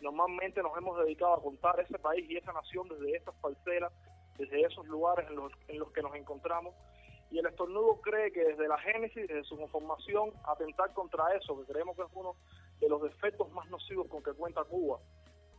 [0.00, 3.92] Normalmente nos hemos dedicado a contar ese país y esa nación desde estas parcelas,
[4.38, 6.74] desde esos lugares en los, en los que nos encontramos
[7.32, 11.72] y el estornudo cree que desde la génesis, desde su conformación, atentar contra eso, que
[11.72, 12.36] creemos que es uno
[12.78, 15.00] de los defectos más nocivos con que cuenta Cuba.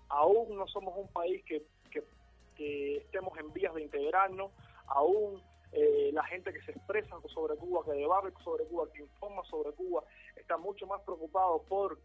[0.10, 4.52] Aún no somos un país que, que, estemos en vías de integrarnos,
[4.86, 5.42] aún
[5.74, 9.72] eh, la gente que se expresa sobre Cuba, que debate sobre Cuba, que informa sobre
[9.74, 10.04] Cuba,
[10.36, 12.00] está mucho más preocupado por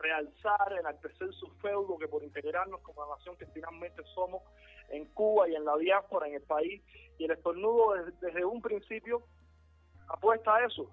[0.00, 4.42] realzar, enaltecer su feudo que por integrarnos como la nación que finalmente somos
[4.88, 6.82] en Cuba y en la diáspora, en el país.
[7.18, 9.22] Y el estornudo desde, un principio
[10.08, 10.90] apuesta a eso.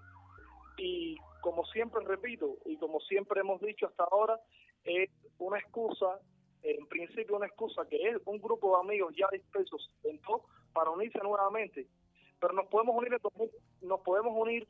[0.78, 4.40] Y como siempre repito, y como siempre hemos dicho hasta ahora,
[4.84, 6.20] es una excusa,
[6.64, 9.92] en principio una excusa que es un grupo de amigos ya dispersos
[10.74, 11.88] para unirse nuevamente.
[12.40, 14.68] Pero nos podemos unir en nos podemos unir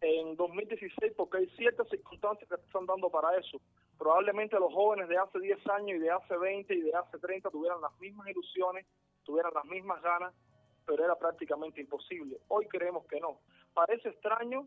[0.00, 3.60] en 2016 porque hay ciertas circunstancias que están dando para eso.
[3.98, 7.50] Probablemente los jóvenes de hace 10 años y de hace 20 y de hace 30
[7.50, 8.86] tuvieran las mismas ilusiones,
[9.24, 10.34] tuvieran las mismas ganas,
[10.86, 12.38] pero era prácticamente imposible.
[12.48, 13.40] Hoy creemos que no.
[13.74, 14.66] Parece extraño,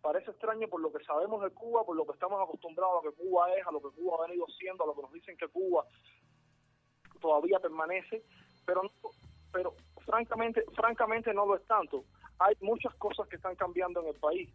[0.00, 3.10] parece extraño por lo que sabemos de Cuba, por lo que estamos acostumbrados a lo
[3.12, 5.36] que Cuba es, a lo que Cuba ha venido siendo, a lo que nos dicen
[5.36, 5.84] que Cuba
[7.20, 8.24] todavía permanece,
[8.64, 8.82] pero
[9.52, 9.74] pero
[10.06, 12.04] francamente, francamente no lo es tanto.
[12.38, 14.48] Hay muchas cosas que están cambiando en el país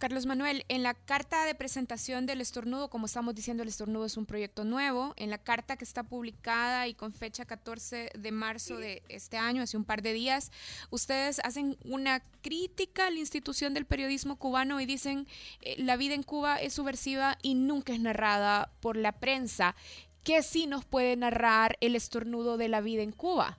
[0.00, 4.16] Carlos Manuel, en la carta de presentación del estornudo, como estamos diciendo, el estornudo es
[4.16, 5.12] un proyecto nuevo.
[5.18, 9.62] En la carta que está publicada y con fecha 14 de marzo de este año,
[9.62, 10.52] hace un par de días,
[10.88, 15.26] ustedes hacen una crítica a la institución del periodismo cubano y dicen
[15.60, 19.76] eh, la vida en Cuba es subversiva y nunca es narrada por la prensa.
[20.24, 23.58] ¿Qué sí nos puede narrar el estornudo de la vida en Cuba?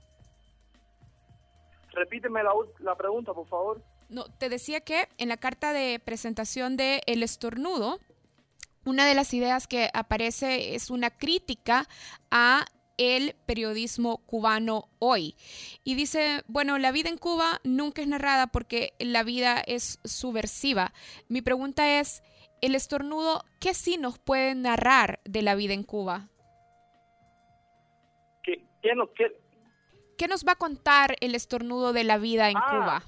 [1.91, 3.90] Repíteme la, la pregunta, por favor.
[4.11, 7.97] No, te decía que en la carta de presentación de El Estornudo,
[8.83, 11.87] una de las ideas que aparece es una crítica
[12.29, 12.65] a
[12.97, 15.37] el periodismo cubano hoy.
[15.85, 20.91] Y dice, bueno, la vida en Cuba nunca es narrada porque la vida es subversiva.
[21.29, 22.21] Mi pregunta es,
[22.59, 26.27] el estornudo, ¿qué sí nos puede narrar de la vida en Cuba?
[28.43, 28.65] ¿Qué,
[30.17, 33.03] qué, nos va a contar el estornudo de la vida en ah, Cuba?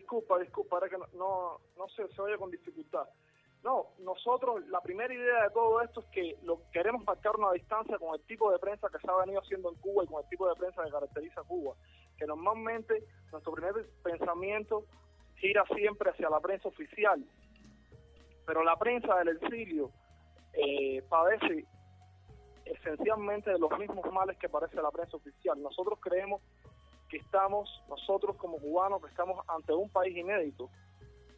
[0.00, 3.06] Disculpa, disculpa, ahora que no, no, se, se, oye con dificultad.
[3.62, 7.98] No, nosotros, la primera idea de todo esto es que lo queremos marcar una distancia
[7.98, 10.28] con el tipo de prensa que se ha venido haciendo en Cuba y con el
[10.28, 11.74] tipo de prensa que caracteriza Cuba.
[12.16, 14.84] Que normalmente nuestro primer pensamiento
[15.36, 17.24] gira siempre hacia la prensa oficial.
[18.46, 19.90] Pero la prensa del exilio
[20.52, 21.66] eh, padece
[22.64, 25.60] esencialmente de los mismos males que padece la prensa oficial.
[25.60, 26.42] Nosotros creemos
[27.08, 30.70] que estamos, nosotros como cubanos, que estamos ante un país inédito,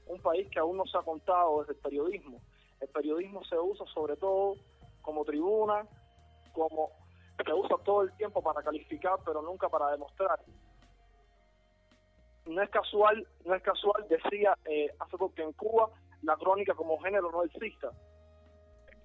[0.07, 2.41] un país que aún no se ha contado desde el periodismo.
[2.81, 4.57] El periodismo se usa sobre todo
[5.03, 5.87] como tribuna,
[6.53, 6.91] como
[7.45, 10.41] se usa todo el tiempo para calificar, pero nunca para demostrar.
[12.47, 15.91] No es casual, no es casual, decía eh, hace poco que en Cuba
[16.23, 17.91] la crónica como género no exista.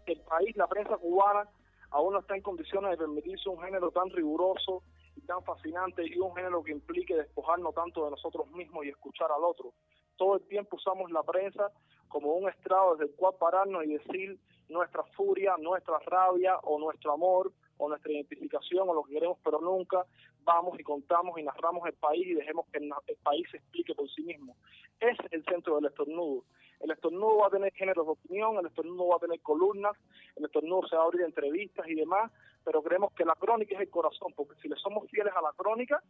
[0.06, 1.48] El país, la prensa cubana,
[1.92, 4.84] aún no está en condiciones de permitirse un género tan riguroso
[5.16, 9.32] y tan fascinante y un género que implique despojarnos tanto de nosotros mismos y escuchar
[9.32, 9.74] al otro.
[10.18, 11.72] Todo el tiempo usamos la prensa
[12.08, 14.40] como un estrado desde el cual pararnos y decir
[14.70, 19.60] nuestra furia, nuestra rabia o nuestro amor o nuestra identificación o lo que queremos, pero
[19.60, 20.06] nunca
[20.44, 24.10] vamos y contamos y narramos el país y dejemos que el, país se explique por
[24.10, 24.56] sí mismo.
[25.00, 26.44] Es el centro del estornudo.
[26.80, 29.96] El estornudo va a tener géneros de opinión, el estornudo va a tener columnas,
[30.36, 32.32] el estornudo se va a abrir entrevistas y demás,
[32.64, 35.54] pero creemos que la crónica es el corazón, porque si le somos fieles a la
[35.54, 36.02] crónica,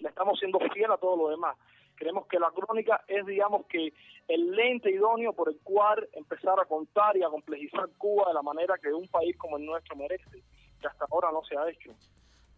[0.00, 1.56] le estamos siendo fieles a todo lo demás.
[1.94, 3.92] Creemos que la crónica es, digamos, que
[4.28, 8.42] el lente idóneo por el cual empezar a contar y a complejizar Cuba de la
[8.42, 10.44] manera que un país como el nuestro merece,
[10.80, 11.92] que hasta ahora no se ha hecho.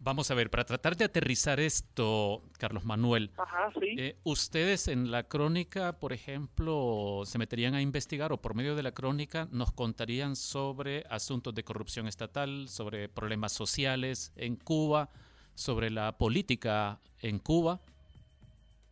[0.03, 3.95] Vamos a ver, para tratar de aterrizar esto, Carlos Manuel, Ajá, sí.
[3.99, 8.81] eh, ustedes en la crónica, por ejemplo, se meterían a investigar o por medio de
[8.81, 15.09] la crónica nos contarían sobre asuntos de corrupción estatal, sobre problemas sociales en Cuba,
[15.53, 17.79] sobre la política en Cuba.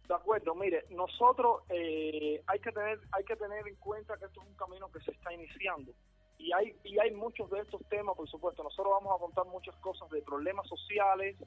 [0.08, 4.42] De acuerdo, mire, nosotros eh, hay que tener hay que tener en cuenta que esto
[4.44, 5.92] es un camino que se está iniciando
[6.40, 8.64] y hay y hay muchos de estos temas, por supuesto.
[8.64, 11.38] Nosotros vamos a contar muchas cosas de problemas sociales,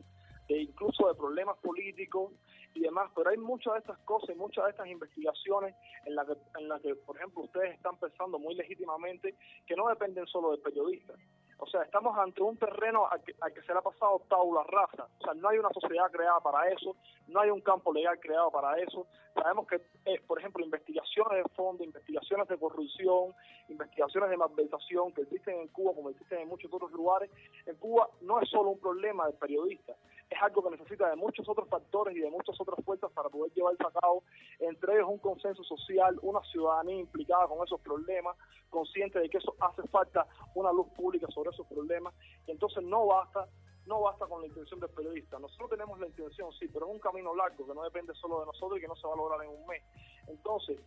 [0.49, 2.33] de incluso de problemas políticos
[2.75, 5.75] y demás, pero hay muchas de estas cosas y muchas de estas investigaciones
[6.05, 9.35] en las que, en la que, por ejemplo, ustedes están pensando muy legítimamente
[9.67, 11.15] que no dependen solo del periodista.
[11.63, 14.65] O sea, estamos ante un terreno al que, al que se le ha pasado tabula
[14.65, 15.07] rasa.
[15.21, 16.97] O sea, no hay una sociedad creada para eso,
[17.29, 19.07] no hay un campo legal creado para eso.
[19.33, 23.33] Sabemos que, eh, por ejemplo, investigaciones de fondo, investigaciones de corrupción,
[23.69, 27.31] investigaciones de malversación que existen en Cuba como existen en muchos otros lugares,
[27.65, 29.95] en Cuba no es solo un problema del periodista,
[30.33, 33.53] es algo que necesita de muchos otros factores y de muchas otras fuerzas para poder
[33.53, 34.25] llevarse a cabo,
[34.59, 38.37] entre ellos un consenso social, una ciudadanía implicada con esos problemas,
[38.71, 42.15] consciente de que eso hace falta una luz pública sobre esos problemas,
[42.47, 43.49] y entonces no basta
[43.87, 45.41] no basta con la intención del periodista.
[45.41, 48.47] Nosotros tenemos la intención, sí, pero es un camino largo que no depende solo de
[48.47, 49.83] nosotros y que no se va a lograr en un mes.
[50.29, 50.79] Entonces,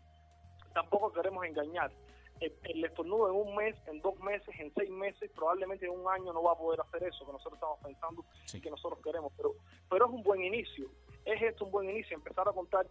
[0.74, 1.92] tampoco queremos engañar.
[2.40, 6.08] El, el estornudo en un mes, en dos meses, en seis meses, probablemente en un
[6.10, 9.32] año no va a poder hacer eso que nosotros estamos pensando y que nosotros queremos.
[9.38, 9.56] Pero,
[9.90, 10.90] pero es un buen inicio.
[11.24, 12.88] Es esto un buen inicio, empezar a contar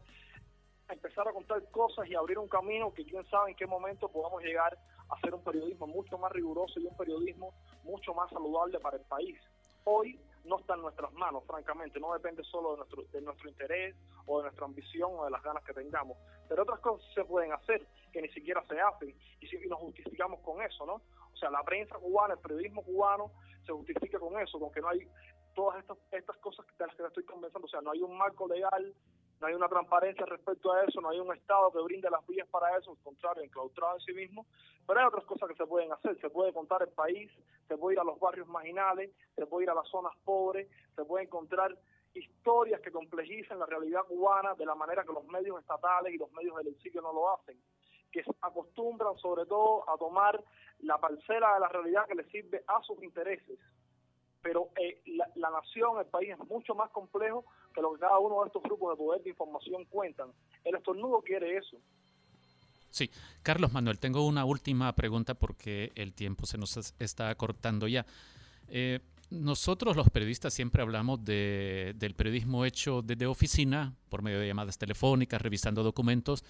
[0.89, 4.43] empezar a contar cosas y abrir un camino que quién sabe en qué momento podamos
[4.43, 4.77] llegar
[5.09, 9.03] a hacer un periodismo mucho más riguroso y un periodismo mucho más saludable para el
[9.05, 9.39] país.
[9.85, 13.97] Hoy no está en nuestras manos, francamente, no depende solo de nuestro, de nuestro interés
[14.27, 16.19] o de nuestra ambición o de las ganas que tengamos,
[16.49, 20.41] pero otras cosas se pueden hacer que ni siquiera se hacen y, si, nos justificamos
[20.41, 20.95] con eso, ¿no?
[21.33, 23.33] O sea, la prensa cubana, el periodismo cubano
[23.67, 25.09] se justifica con eso, con que no hay
[25.55, 28.47] todas estas, estas cosas de las que estoy conversando, o sea, no hay un marco
[28.47, 28.95] legal
[29.45, 32.49] no hay una transparencia respecto a eso, no hay un Estado que brinde las vías
[32.49, 34.47] para eso, al contrario, enclaustrado en sí mismo,
[34.87, 37.31] pero hay otras cosas que se pueden hacer, se puede contar el país,
[37.69, 40.67] se puede ir a los barrios marginales, se puede ir a las zonas pobres,
[40.97, 41.77] se puede encontrar
[42.15, 46.33] historias que complejicen la realidad cubana de la manera que los medios estatales y los
[46.33, 47.61] medios del exilio no lo hacen,
[48.13, 50.43] que acostumbran sobre todo a tomar
[50.79, 53.59] la parcela de la realidad que les sirve a sus intereses,
[54.45, 58.19] pero eh, la, la, nación, el país es mucho más complejo que lo que cada
[58.19, 60.29] uno de estos grupos de poder de información cuentan.
[60.63, 61.79] El estornudo quiere eso.
[62.91, 63.11] Sí,
[63.43, 68.05] Carlos Manuel, tengo una última pregunta porque el tiempo se nos está cortando ya.
[68.69, 74.47] Eh, nosotros los periodistas siempre hablamos de, del periodismo hecho desde oficina, por medio de
[74.47, 76.45] llamadas telefónicas, revisando documentos,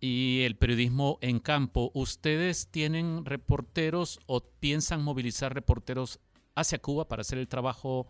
[0.00, 1.90] y el periodismo en campo.
[1.94, 6.18] ¿Ustedes tienen reporteros o piensan movilizar reporteros
[6.54, 8.06] hacia Cuba para hacer el trabajo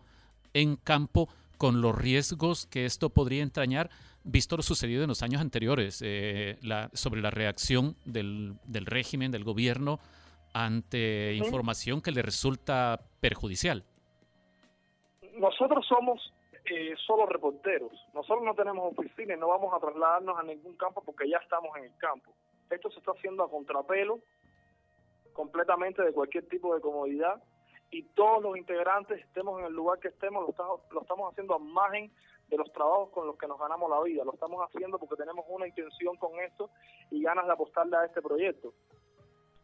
[0.53, 3.89] en campo con los riesgos que esto podría entrañar,
[4.23, 9.31] visto lo sucedido en los años anteriores, eh, la, sobre la reacción del, del, régimen,
[9.31, 9.99] del gobierno,
[10.53, 11.37] ante ¿Sí?
[11.37, 13.83] información que le resulta perjudicial?
[15.37, 16.33] Nosotros somos
[16.65, 21.01] eh, solo reporteros, nosotros no tenemos oficina y no vamos a trasladarnos a ningún campo
[21.03, 22.31] porque ya estamos en el campo.
[22.69, 24.19] Esto se está haciendo a contrapelo,
[25.33, 27.41] completamente de cualquier tipo de comodidad
[27.91, 31.55] y todos los integrantes, estemos en el lugar que estemos, lo, estamos, lo estamos haciendo
[31.55, 32.11] a margen
[32.49, 34.23] de los trabajos con los que nos ganamos la vida.
[34.23, 36.69] Lo estamos haciendo porque tenemos una intención con esto
[37.11, 38.73] y ganas de apostarle a este proyecto.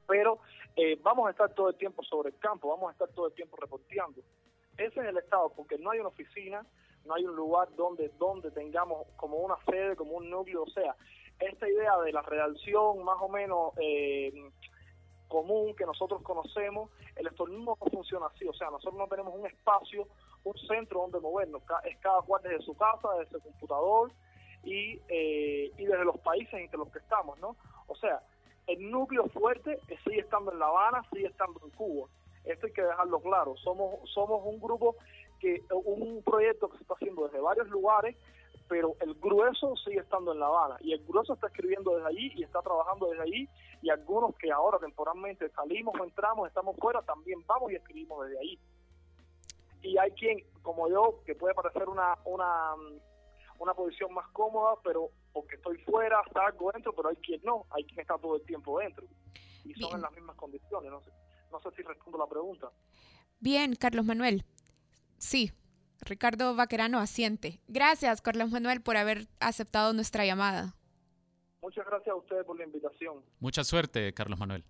[0.08, 0.40] Pero
[0.76, 3.34] eh, vamos a estar todo el tiempo sobre el campo, vamos a estar todo el
[3.34, 4.22] tiempo reporteando.
[4.78, 6.66] Ese es el Estado, porque no hay una oficina,
[7.06, 10.64] no hay un lugar donde, donde tengamos como una sede, como un núcleo.
[10.64, 10.96] O sea,
[11.40, 13.74] esta idea de la redacción más o menos...
[13.78, 14.52] Eh,
[15.32, 19.48] común que nosotros conocemos, el estornudo no funciona así, o sea, nosotros no tenemos un
[19.48, 20.08] espacio,
[20.44, 24.12] un centro donde movernos, es cada cual desde su casa, desde su computador
[24.64, 27.56] y, eh, y desde los países entre los que estamos, ¿no?
[27.88, 28.22] O sea,
[28.68, 32.10] el núcleo fuerte sigue estando en La Habana, sigue estando en Cuba,
[32.44, 34.98] esto hay que dejarlo claro, somos, somos un grupo
[35.40, 38.16] que un proyecto que se está haciendo desde varios lugares,
[38.72, 42.32] pero el grueso sigue estando en La Habana y el grueso está escribiendo desde allí
[42.38, 43.50] y está trabajando desde allí
[43.82, 48.40] y algunos que ahora temporalmente salimos o entramos, estamos fuera, también vamos y escribimos desde
[48.40, 48.60] allí.
[49.82, 52.76] Y hay quien, como yo, que puede parecer una, una,
[53.60, 57.84] una posición más cómoda, pero porque estoy fuera, salgo dentro, pero hay quien no, hay
[57.84, 59.06] quien está todo el tiempo dentro.
[59.66, 61.12] Y son en las mismas condiciones, no sé,
[61.52, 62.72] no sé si respondo la pregunta.
[63.38, 64.46] Bien, Carlos Manuel.
[65.18, 65.52] Sí,
[66.02, 67.60] Ricardo Vaquerano asiente.
[67.68, 70.76] Gracias, Carlos Manuel, por haber aceptado nuestra llamada.
[71.62, 73.18] Muchas gracias a ustedes por la invitación.
[73.40, 74.66] Mucha suerte, Carlos Manuel.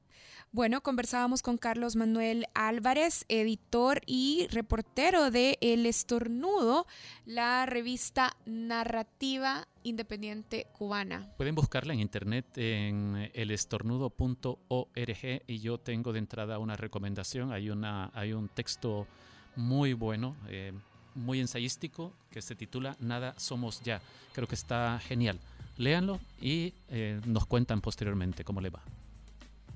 [0.51, 6.85] Bueno, conversábamos con Carlos Manuel Álvarez, editor y reportero de El Estornudo,
[7.25, 11.33] la revista narrativa independiente cubana.
[11.37, 17.53] Pueden buscarla en internet en elestornudo.org y yo tengo de entrada una recomendación.
[17.53, 19.07] Hay, una, hay un texto
[19.55, 20.73] muy bueno, eh,
[21.15, 24.01] muy ensayístico, que se titula Nada somos ya.
[24.33, 25.39] Creo que está genial.
[25.77, 28.81] Léanlo y eh, nos cuentan posteriormente cómo le va.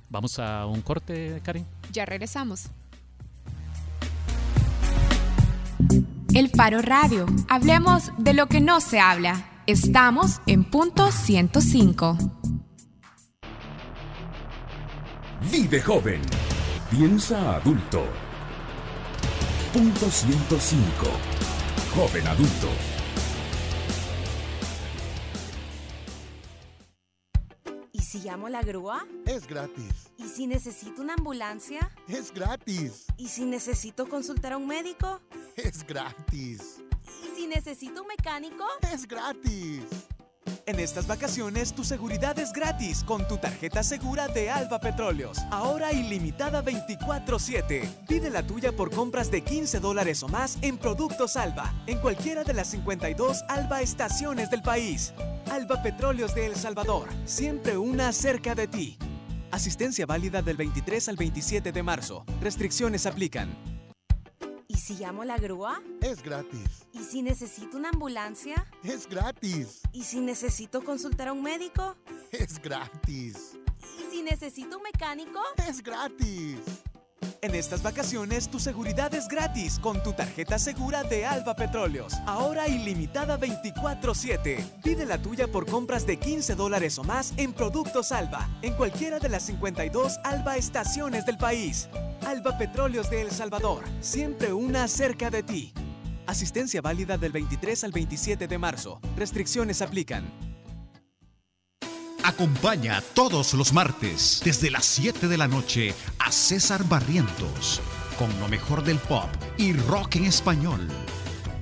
[0.10, 1.66] Vamos a un corte, Karin.
[1.92, 2.70] Ya regresamos.
[6.34, 7.26] El Faro Radio.
[7.50, 9.46] Hablemos de lo que no se habla.
[9.68, 12.18] Estamos en punto 105.
[15.52, 16.22] Vive joven.
[16.92, 18.06] Piensa adulto.
[19.76, 21.06] Punto 105.
[21.94, 22.70] Joven adulto.
[27.92, 29.06] ¿Y si llamo a la grúa?
[29.26, 30.14] Es gratis.
[30.16, 31.92] ¿Y si necesito una ambulancia?
[32.08, 33.08] Es gratis.
[33.18, 35.20] ¿Y si necesito consultar a un médico?
[35.58, 36.78] Es gratis.
[37.26, 38.64] ¿Y si necesito un mecánico?
[38.94, 39.84] Es gratis.
[40.68, 45.38] En estas vacaciones tu seguridad es gratis con tu tarjeta segura de Alba Petróleos.
[45.52, 47.88] Ahora ilimitada 24/7.
[48.08, 52.44] Pide la tuya por compras de 15 dólares o más en productos Alba, en cualquiera
[52.44, 55.14] de las 52 Alba estaciones del país.
[55.52, 58.98] Alba Petróleos de El Salvador, siempre una cerca de ti.
[59.52, 62.26] Asistencia válida del 23 al 27 de marzo.
[62.42, 63.75] Restricciones aplican.
[64.76, 65.82] ¿Y si llamo a la grúa?
[66.02, 66.86] Es gratis.
[66.92, 68.66] ¿Y si necesito una ambulancia?
[68.84, 69.80] Es gratis.
[69.94, 71.96] ¿Y si necesito consultar a un médico?
[72.30, 73.58] Es gratis.
[73.98, 75.40] ¿Y si necesito un mecánico?
[75.66, 76.60] Es gratis.
[77.46, 82.14] En estas vacaciones tu seguridad es gratis con tu tarjeta segura de Alba Petróleos.
[82.26, 84.66] Ahora ilimitada 24/7.
[84.84, 89.20] Pide la tuya por compras de 15 dólares o más en productos Alba, en cualquiera
[89.20, 91.88] de las 52 Alba estaciones del país.
[92.26, 95.72] Alba Petróleos de El Salvador, siempre una cerca de ti.
[96.26, 99.00] Asistencia válida del 23 al 27 de marzo.
[99.16, 100.55] Restricciones aplican.
[102.26, 107.82] Acompaña todos los martes desde las 7 de la noche a César Barrientos
[108.18, 110.88] con lo mejor del pop y rock en español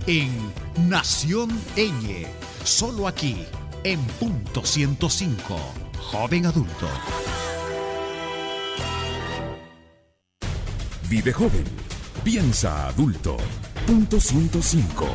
[0.07, 0.53] en
[0.88, 2.28] Nación Eñe,
[2.64, 3.45] solo aquí
[3.84, 5.59] en punto 105,
[5.97, 6.88] joven adulto.
[11.09, 11.66] Vive joven.
[12.24, 13.38] Piensa adulto.
[13.86, 15.05] Punto 105.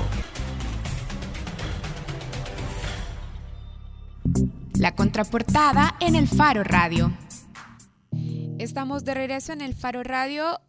[4.78, 7.12] La contraportada en el Faro Radio.
[8.60, 10.60] Estamos de regreso en el Faro Radio.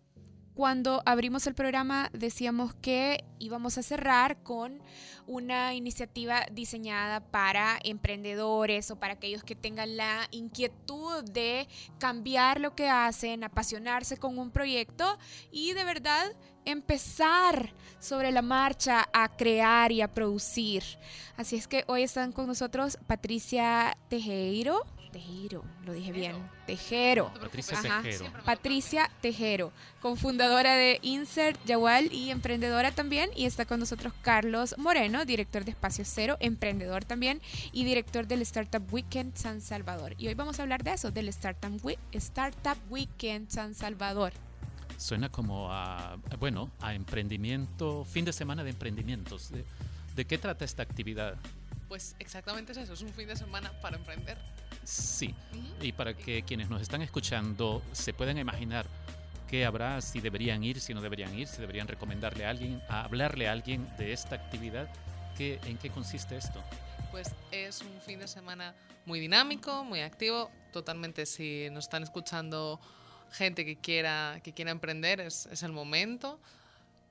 [0.60, 4.84] Cuando abrimos el programa decíamos que íbamos a cerrar con
[5.26, 12.76] una iniciativa diseñada para emprendedores o para aquellos que tengan la inquietud de cambiar lo
[12.76, 15.18] que hacen, apasionarse con un proyecto
[15.50, 16.36] y de verdad
[16.66, 20.84] empezar sobre la marcha a crear y a producir.
[21.38, 24.84] Así es que hoy están con nosotros Patricia Tejero.
[25.12, 26.36] Tejero, lo dije bien.
[26.66, 27.34] Tejero.
[27.34, 28.02] Patricia Ajá.
[28.02, 28.32] Tejero.
[28.46, 33.30] Patricia Tejero, cofundadora de Insert Yagual y emprendedora también.
[33.36, 37.42] Y está con nosotros Carlos Moreno, director de Espacio Cero, emprendedor también
[37.72, 40.14] y director del Startup Weekend San Salvador.
[40.18, 41.72] Y hoy vamos a hablar de eso, del Startup
[42.90, 44.34] Weekend San Salvador.
[44.98, 49.50] Suena como a, bueno, a emprendimiento, fin de semana de emprendimientos.
[49.50, 49.64] ¿De,
[50.16, 51.36] de qué trata esta actividad?
[51.88, 54.38] Pues exactamente es eso, es un fin de semana para emprender.
[54.90, 55.36] Sí,
[55.82, 58.88] y para que quienes nos están escuchando se puedan imaginar
[59.48, 63.04] qué habrá, si deberían ir, si no deberían ir, si deberían recomendarle a alguien, a
[63.04, 64.90] hablarle a alguien de esta actividad,
[65.38, 66.64] ¿qué, ¿en qué consiste esto?
[67.12, 68.74] Pues es un fin de semana
[69.06, 72.80] muy dinámico, muy activo, totalmente si nos están escuchando
[73.32, 76.40] gente que quiera, que quiera emprender, es, es el momento.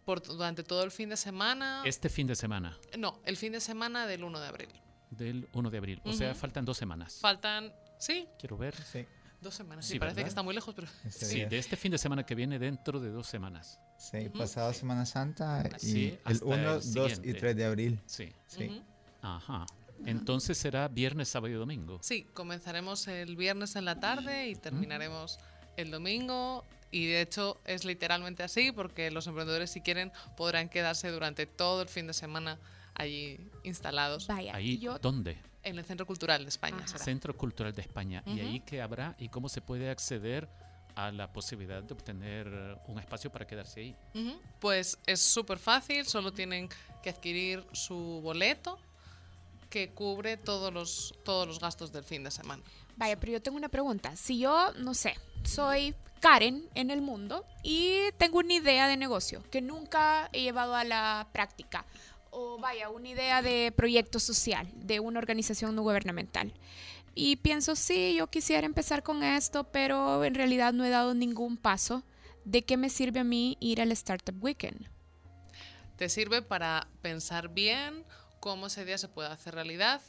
[0.04, 1.82] Por, durante todo el fin de semana.
[1.84, 4.70] Este fin de semana, No, el fin de semana del 1 de abril.
[5.10, 7.18] Del 1 de abril, o sea, faltan dos semanas.
[7.20, 8.74] Faltan, sí, Quiero ver.
[9.40, 10.24] Dos semanas, sí, Sí, parece ¿verdad?
[10.24, 11.46] que está muy lejos, pero Este Sí, día.
[11.48, 13.78] de este fin de semana que viene dentro de dos semanas.
[13.96, 17.34] Sí, pasado Semana Santa y Sí, el hasta 1, el 2 y siguiente.
[17.34, 18.00] 3 de abril.
[18.06, 18.32] Sí.
[18.48, 18.82] Sí.
[19.22, 19.64] Ajá.
[20.06, 21.98] Entonces será viernes, sábado y domingo.
[22.02, 25.38] Sí, comenzaremos el viernes en la tarde y terminaremos
[25.76, 26.64] el domingo.
[26.90, 31.82] Y de hecho es literalmente así porque los emprendedores si quieren podrán quedarse durante todo
[31.82, 32.58] el fin de semana
[32.98, 34.26] allí instalados.
[34.26, 35.38] Vaya, Ahí, ¿dónde?
[35.62, 37.02] En el Centro Cultural de España será.
[37.04, 38.22] Centro Cultural de España.
[38.26, 38.40] ¿Y Ujú.
[38.40, 40.48] ahí qué habrá y cómo se puede acceder
[40.94, 42.48] a la posibilidad de obtener
[42.86, 43.96] un espacio para quedarse ahí?
[44.14, 44.40] Ujú.
[44.60, 46.68] Pues es súper fácil, solo tienen
[47.02, 48.78] que adquirir su boleto
[49.70, 52.62] que cubre todos los, todos los gastos del fin de semana.
[52.96, 54.16] Vaya, pero yo tengo una pregunta.
[54.16, 59.42] Si yo, no sé, soy Karen en el mundo y tengo una idea de negocio
[59.50, 61.84] que nunca he llevado a la práctica,
[62.30, 66.52] o vaya, una idea de proyecto social de una organización no gubernamental.
[67.14, 71.56] Y pienso, sí, yo quisiera empezar con esto, pero en realidad no he dado ningún
[71.56, 72.04] paso.
[72.44, 74.88] ¿De qué me sirve a mí ir al Startup Weekend?
[75.96, 78.04] Te sirve para pensar bien
[78.40, 80.00] cómo esa idea se puede hacer realidad,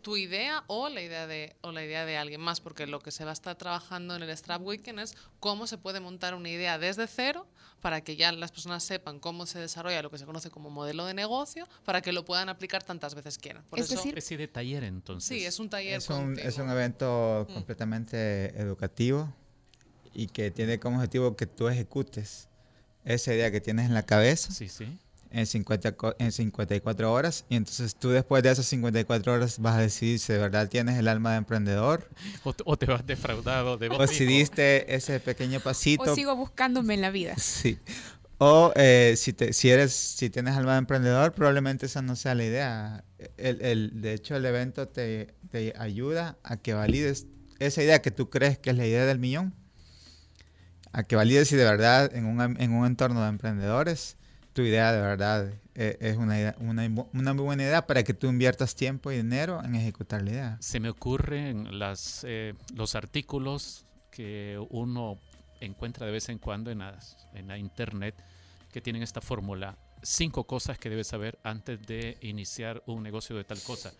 [0.00, 3.10] tu idea o la idea de o la idea de alguien más, porque lo que
[3.10, 6.48] se va a estar trabajando en el Startup Weekend es cómo se puede montar una
[6.48, 7.46] idea desde cero
[7.80, 11.04] para que ya las personas sepan cómo se desarrolla lo que se conoce como modelo
[11.04, 13.64] de negocio, para que lo puedan aplicar tantas veces quieran.
[13.68, 15.28] Por es eso, una especie de taller entonces.
[15.28, 16.48] sí, es un taller Es un, continuo.
[16.48, 17.54] es un evento Mm.
[17.54, 19.32] completamente educativo
[20.14, 22.48] y que tiene como objetivo que tú ejecutes
[23.04, 24.98] esa idea que tienes en la cabeza Sí, sí.
[25.32, 29.76] En, 50, co- en 54 horas y entonces tú después de esas 54 horas vas
[29.76, 32.08] a decidir si de verdad tienes el alma de emprendedor
[32.44, 36.02] O, te- o te vas defraudado de vos o si diste ese pequeño pasito.
[36.12, 37.34] ¿O sigo buscándome en la vida?
[37.38, 37.78] Sí.
[38.44, 42.34] O eh, si, te, si eres, si tienes alma de emprendedor, probablemente esa no sea
[42.34, 43.04] la idea.
[43.36, 47.26] El, el- de hecho, el evento te, te ayuda a que valides
[47.60, 49.54] esa idea que tú crees que es la idea del millón,
[50.92, 54.16] a que valides si de verdad en un, en un entorno de emprendedores,
[54.52, 58.14] tu idea de verdad eh, es una, idea- una, una muy buena idea para que
[58.14, 60.56] tú inviertas tiempo y dinero en ejecutar la idea.
[60.60, 65.18] Se me ocurren las, eh, los artículos que uno
[65.60, 68.14] encuentra de vez en cuando en, las- en la internet
[68.72, 69.76] que tienen esta fórmula.
[70.04, 73.92] Cinco cosas que debes saber antes de iniciar un negocio de tal cosa.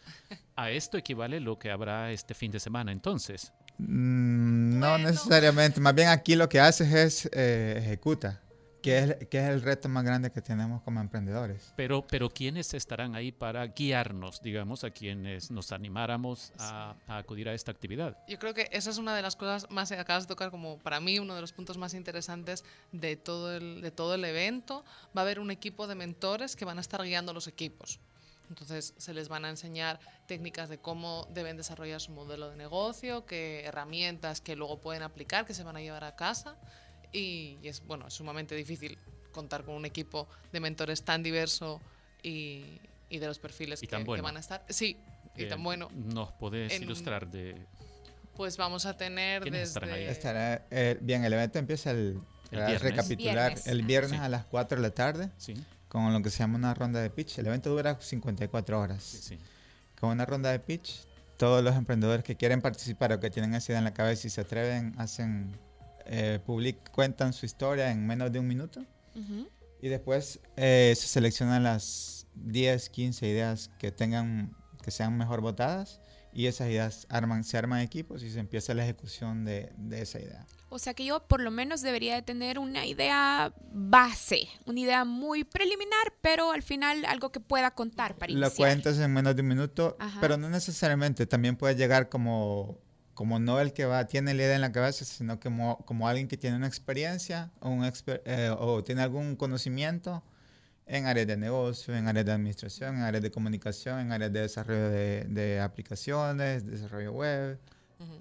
[0.57, 2.91] A esto equivale lo que habrá este fin de semana.
[2.93, 8.41] Entonces, Mm, no necesariamente, más bien aquí lo que haces es eh, ejecuta,
[8.83, 11.73] que es, que es el reto más grande que tenemos como emprendedores.
[11.77, 17.49] pero, pero ¿quiénes estarán ahí para guiarnos, digamos, a quienes nos animáramos a, a acudir
[17.49, 18.19] a esta actividad?
[18.29, 20.79] Yo creo que esa es una de las cosas más que acabas de tocar como
[20.79, 24.85] para mí uno de los puntos más interesantes de todo el, de todo el evento.
[25.17, 28.01] Va a haber un equipo de mentores que van a estar guiando a los equipos.
[28.49, 33.25] Entonces se les van a enseñar técnicas de cómo deben desarrollar su modelo de negocio,
[33.25, 36.57] qué herramientas que luego pueden aplicar, que se van a llevar a casa.
[37.13, 38.97] Y, y es bueno, es sumamente difícil
[39.33, 41.81] contar con un equipo de mentores tan diverso
[42.23, 44.23] y, y de los perfiles Y que, tan que bueno.
[44.25, 44.65] van a estar.
[44.69, 44.97] Sí,
[45.37, 45.89] y Eh, tan bueno.
[45.95, 47.67] ¿Nos podés en- ilustrar de
[48.37, 50.01] Pues vamos a tener ¿Quiénes estarán ahí?
[50.01, 50.13] desde...
[50.13, 52.83] Estará, eh, bien, el evento empieza el, El viernes.
[52.83, 54.17] recapitular Viernes, el viernes Sí.
[54.25, 55.55] a las 4 de la tarde Sí,
[55.89, 57.39] con lo que se llama una ronda de pitch.
[57.39, 59.03] El evento dura 54 horas.
[59.03, 59.39] sí, sí.
[60.01, 61.05] Con una ronda de pitch,
[61.37, 64.31] todos los emprendedores que quieren participar o que tienen esa idea en la cabeza y
[64.31, 65.57] se atreven, hacen,
[66.07, 68.85] eh, public- cuentan su historia en menos de un minuto.
[69.15, 69.49] Ujú.
[69.81, 76.01] Y después eh, se seleccionan las 10, 15 ideas que tengan, que sean mejor votadas.
[76.35, 80.19] Y esas ideas arman, se arman equipos y se empieza la ejecución de, de esa
[80.19, 80.47] idea.
[80.71, 85.05] O sea que yo por lo menos debería de tener una idea base, una idea
[85.05, 88.69] muy preliminar, pero al final algo que pueda contar para Lo iniciar.
[88.71, 90.19] cuentas en menos de un minuto, Ajá.
[90.23, 91.27] pero no necesariamente.
[91.27, 92.79] También puede llegar como,
[93.15, 96.29] como no el que va, tiene la idea en la cabeza, sino como, como alguien
[96.29, 100.23] que tiene una experiencia o, un exper- eh, o tiene algún conocimiento
[100.87, 104.41] en áreas de negocio, en áreas de administración, en áreas de comunicación, en áreas de
[104.41, 107.59] desarrollo de, de aplicaciones, desarrollo web.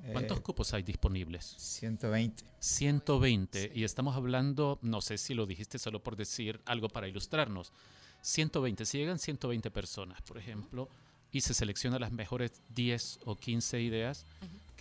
[0.04, 1.56] eh, ¿Cuántos cupos hay disponibles?
[1.58, 2.44] 120.
[2.60, 3.72] 120.
[3.74, 7.72] Y estamos hablando, no sé si lo dijiste solo por decir algo para ilustrarnos.
[8.22, 8.86] 120.
[8.86, 10.88] Si llegan 120 personas, por ejemplo,
[11.32, 14.26] y se seleccionan las mejores 10 o 15 ideas,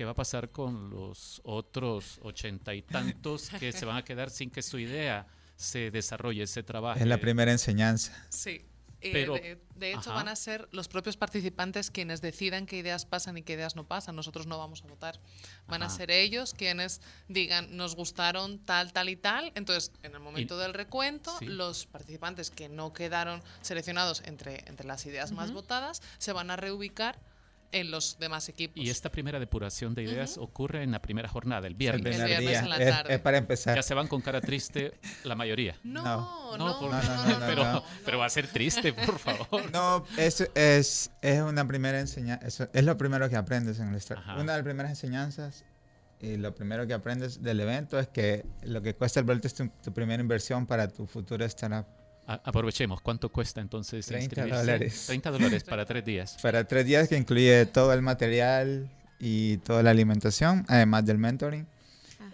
[0.00, 4.30] ¿qué va a pasar con los otros ochenta y tantos que se van a quedar
[4.30, 5.26] sin que su idea
[5.56, 7.00] se desarrolle, se trabaje?
[7.02, 8.16] Es la primera enseñanza.
[8.30, 8.64] Sí.
[9.02, 10.14] Eh, Pero- de, de hecho, ajá.
[10.14, 13.86] van a ser los propios participantes quienes decidan qué ideas pasan y qué ideas no
[13.86, 14.16] pasan.
[14.16, 15.20] Nosotros no vamos a votar.
[15.66, 15.96] Van a Ajá.
[15.96, 19.52] ser ellos quienes digan, nos gustaron tal, tal y tal.
[19.54, 21.44] Entonces, en el momento del recuento, sí.
[21.44, 25.56] los participantes que no quedaron seleccionados entre, entre las ideas más Ujú.
[25.60, 27.18] votadas se van a reubicar
[27.72, 28.82] en los demás equipos.
[28.82, 32.16] Y esta primera depuración de ideas ocurre en la primera jornada, el viernes.
[32.18, 32.76] El primer día.
[33.04, 33.76] Es- es para empezar.
[33.76, 34.92] Ya se van con cara triste
[35.24, 35.76] la mayoría.
[35.84, 36.56] No, No.
[36.56, 37.84] no, por- no, no, no, no, pero, no.
[38.04, 39.70] pero va a ser triste, por favor.
[39.72, 44.00] No, es, es, es una primera enseñanza, es, es lo primero que aprendes en el
[44.16, 44.34] Ajá.
[44.34, 45.64] Una de las primeras enseñanzas
[46.20, 49.54] y lo primero que aprendes del evento es que lo que cuesta el boleto es
[49.54, 51.86] tu, tu primera inversión para tu futuro startup.
[52.44, 54.58] Aprovechemos, ¿cuánto cuesta entonces 30 inscribirse?
[54.60, 55.04] dólares.
[55.06, 56.36] 30 dólares para tres días.
[56.42, 61.66] Para tres días que incluye todo el material y toda la alimentación, además del mentoring.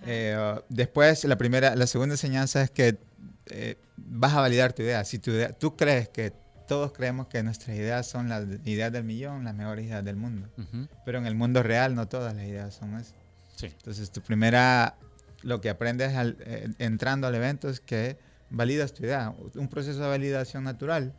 [0.06, 2.98] Eh, uh, después, la primera, la segunda enseñanza es que
[3.46, 5.04] eh, vas a validar tu idea.
[5.04, 6.32] Si tu idea, tú crees que
[6.68, 10.48] todos creemos que nuestras ideas son las ideas del millón, las mejores ideas del mundo.
[10.58, 10.88] Ujú.
[11.04, 13.14] Pero en el mundo real no todas las ideas son eso.
[13.56, 13.66] Sí.
[13.66, 14.96] Entonces, tu primera,
[15.42, 18.18] lo que aprendes al- eh, entrando al evento es que
[18.50, 19.34] validas tu idea.
[19.54, 21.12] Un proceso de validación natural.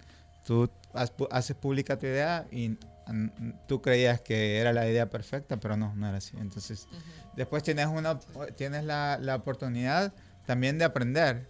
[0.45, 0.69] Tú
[1.31, 2.77] haces pública tu idea y
[3.67, 6.37] tú creías que era la idea perfecta, pero no, no era así.
[6.37, 6.87] Entonces,
[7.35, 8.19] después tienes, una,
[8.55, 10.13] tienes la, la oportunidad
[10.45, 11.47] también de aprender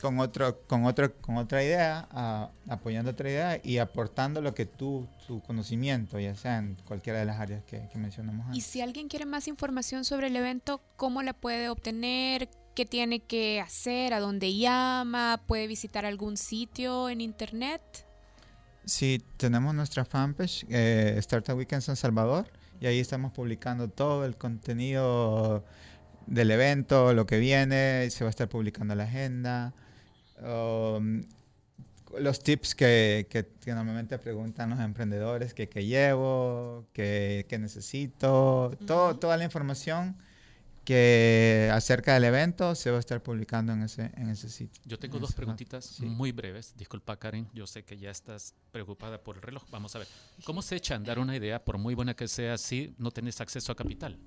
[0.00, 4.64] con, otro, con, otro, con otra idea, a- apoyando otra idea y aportando lo que
[4.66, 8.64] tú, tu conocimiento, ya sea en cualquiera de las áreas que, que mencionamos Y antes.
[8.64, 12.48] si alguien quiere más información sobre el evento, ¿cómo la puede obtener?
[12.74, 14.14] ¿Qué tiene que hacer?
[14.14, 15.42] ¿A dónde llama?
[15.46, 17.82] ¿Puede visitar algún sitio en internet?
[18.84, 22.46] Sí, tenemos nuestra fanpage, eh, Startup Weekend San Salvador,
[22.80, 25.64] y ahí estamos publicando todo el contenido
[26.26, 29.74] del evento, lo que viene, se va a estar publicando la agenda,
[30.42, 31.22] um,
[32.18, 39.16] los tips que, que- que normalmente preguntan los emprendedores, que, que llevo, que, necesito, todo,
[39.16, 40.16] toda la información
[40.90, 44.82] que acerca del evento se va a estar publicando en ese, en ese sitio.
[44.84, 46.04] Yo tengo en dos preguntitas sí.
[46.04, 46.74] muy breves.
[46.76, 47.48] Disculpa, Karen.
[47.54, 49.62] Yo sé que ya estás preocupada por el reloj.
[49.70, 50.08] Vamos a ver.
[50.42, 53.40] ¿Cómo se echa a andar una idea, por muy buena que sea, si no tenés
[53.40, 54.18] acceso a capital?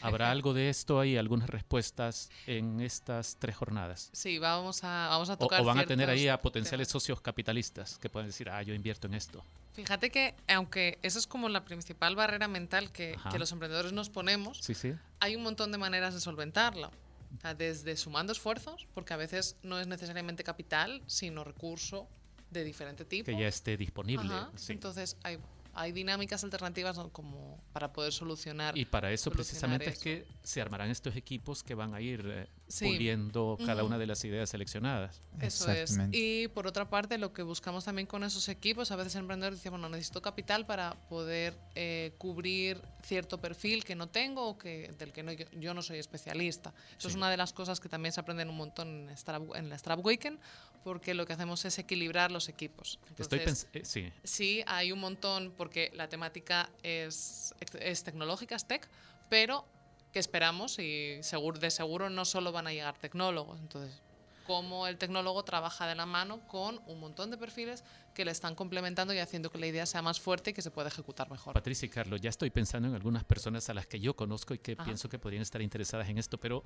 [0.00, 1.16] ¿Habrá algo de esto ahí?
[1.16, 4.10] ¿Algunas respuestas en estas tres jornadas?
[4.12, 7.20] Sí, vamos a, vamos a O, tocar o van a tener ahí a potenciales socios
[7.20, 9.44] capitalistas que pueden decir, ah, yo invierto en esto.
[9.74, 14.10] Fíjate que, aunque esa es como la principal barrera mental que, que los emprendedores nos
[14.10, 14.92] ponemos, Sí, sí.
[15.20, 16.88] hay un montón de maneras de solventarla.
[17.36, 22.06] O sea, desde sumando esfuerzos, porque a veces no es necesariamente capital, sino recurso
[22.50, 23.24] de diferente tipo.
[23.24, 24.34] Que ya esté disponible.
[24.56, 24.72] Sí.
[24.74, 25.38] Entonces, hay,
[25.74, 27.10] hay dinámicas alternativas ¿no?
[27.10, 28.76] como para poder solucionar.
[28.76, 30.02] Y para eso precisamente es eso.
[30.02, 32.86] que se armarán estos equipos que van a ir eh, Sí.
[32.86, 33.88] puliendo cada Ujú.
[33.88, 35.20] una de las ideas seleccionadas.
[35.40, 35.98] Eso es.
[36.10, 39.52] Y por otra parte, lo que buscamos también con esos equipos, a veces el emprendedor
[39.54, 44.94] dice, bueno, necesito capital para poder eh, cubrir cierto perfil que no tengo o que,
[44.98, 46.72] del que no- yo, yo no soy especialista.
[46.98, 47.18] Eso es Sí.
[47.18, 50.04] una de las cosas que también se aprenden un montón en, Startup- en la Startup
[50.06, 50.38] Weekend,
[50.84, 52.98] porque lo que hacemos es equilibrar los equipos.
[53.18, 54.12] Estoy Entonces, pens- eh, sí.
[54.24, 58.88] Sí, hay un montón porque la temática es, es tecnológica, es tech,
[59.28, 59.64] pero
[60.12, 63.58] que esperamos y seguro, de seguro no solo van a llegar tecnólogos.
[63.60, 64.00] Entonces,
[64.46, 68.54] cómo el tecnólogo trabaja de la mano con un montón de perfiles que le están
[68.56, 71.54] complementando y haciendo que la idea sea más fuerte y que se pueda ejecutar mejor.
[71.54, 74.58] Patricia y Carlos, ya estoy pensando en algunas personas a las que yo conozco y
[74.58, 74.84] que Ajá.
[74.84, 76.64] pienso que podrían estar interesadas en esto, pero,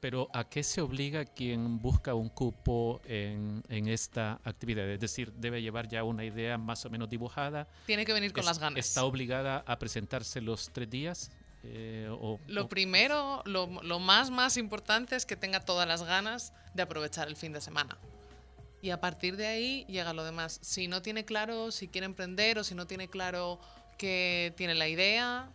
[0.00, 4.88] pero ¿a qué se obliga quien busca un cupo en, en esta actividad?
[4.90, 7.66] Es decir, debe llevar ya una idea más o menos dibujada.
[7.86, 8.86] Tiene que venir con Es- las ganas.
[8.86, 11.30] ¿Está obligada a presentarse los tres días?
[11.62, 16.02] Eh, o, Lo o- primero, lo, lo más, más importante es que tenga todas las
[16.02, 17.96] ganas de aprovechar el fin de semana.
[18.82, 20.58] Y a partir de ahí llega lo demás.
[20.60, 23.58] Si no tiene claro si quiere emprender o si no tiene claro
[23.96, 25.48] que tiene la idea,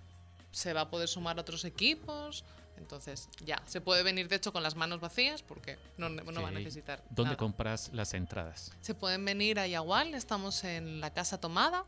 [0.52, 2.44] se va a poder sumar a otros equipos.
[2.80, 6.48] Entonces, ya, se puede venir de hecho con las manos vacías porque no, no va
[6.48, 7.04] a necesitar.
[7.10, 7.38] ¿Dónde nada.
[7.38, 8.72] compras las entradas?
[8.82, 11.86] Se pueden venir a Yagual, estamos en la Casa Tomada,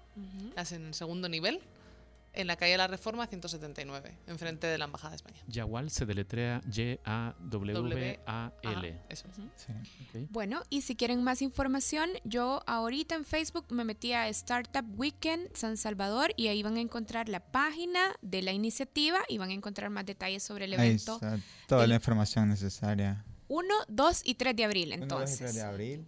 [0.56, 1.62] en el segundo nivel,
[2.34, 5.42] en la calle de la Reforma 179, enfrente de la Embajada de España.
[5.48, 6.62] Yawal se deletrea
[7.72, 9.02] Y-A-W-A-L.
[9.10, 9.40] Eso es.
[9.40, 10.28] Ok.
[10.30, 15.54] Bueno, y si quieren más información, yo ahorita en Facebook me metí a Startup Weekend
[15.56, 19.54] San Salvador y ahí van a encontrar la página de la iniciativa y van a
[19.54, 21.16] encontrar más detalles sobre el Ahí evento.
[21.16, 23.26] está toda la información necesaria.
[23.48, 25.56] 1, 2 y 3 de abril, 1, 2 y 3 entonces.
[25.56, 26.08] de abril.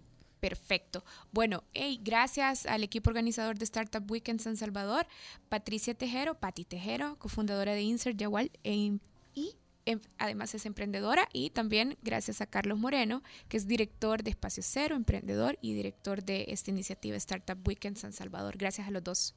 [0.50, 1.06] Perfecto.
[1.32, 5.08] Bueno, hey, gracias al equipo organizador de Startup Weekend San Salvador,
[5.48, 8.98] Patricia Tejero, Pati Tejero, cofundadora de Insert Yagual, e-
[9.34, 14.32] y em- además es emprendedora, y también gracias a Carlos Moreno, que es director de
[14.32, 18.58] Espacio Cero, emprendedor y director de esta iniciativa Startup Weekend San Salvador.
[18.58, 19.36] Gracias a los dos.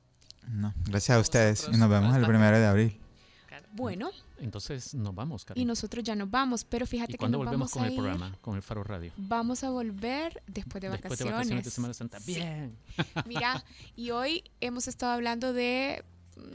[0.48, 3.00] No, gracias a ustedes y nos vemos el primero de abril.
[3.77, 5.62] Bueno, Entonces nos vamos, Karen.
[5.62, 7.87] y nosotros ya nos vamos, pero fíjate ¿Y que cuándo nos volvemos vamos con a
[7.87, 9.12] el ir- programa, con el Faro Radio?
[9.16, 11.18] Vamos a volver después de Después vacaciones.
[11.18, 12.20] de vacaciones de Semana Santa.
[12.20, 12.35] Sí.
[12.35, 12.77] Bien.
[13.27, 13.64] Mira,
[13.95, 16.03] y hoy hemos estado hablando de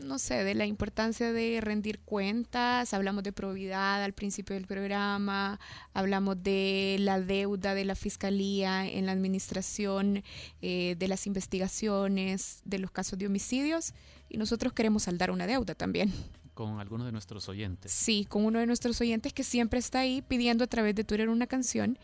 [0.04, 5.60] no sé, de la importancia de rendir cuentas, hablamos de probidad al principio del programa,
[5.96, 10.24] hablamos de la deuda de la fiscalía en la administración,
[10.62, 13.94] eh, de las investigaciones, de los casos de homicidios,
[14.30, 16.14] y nosotros queremos saldar una deuda también.
[16.54, 17.92] Con alguno de nuestros oyentes.
[17.92, 21.30] Sí, con uno de nuestros oyentes que siempre está ahí pidiendo a través de Twitter
[21.30, 21.98] una canción.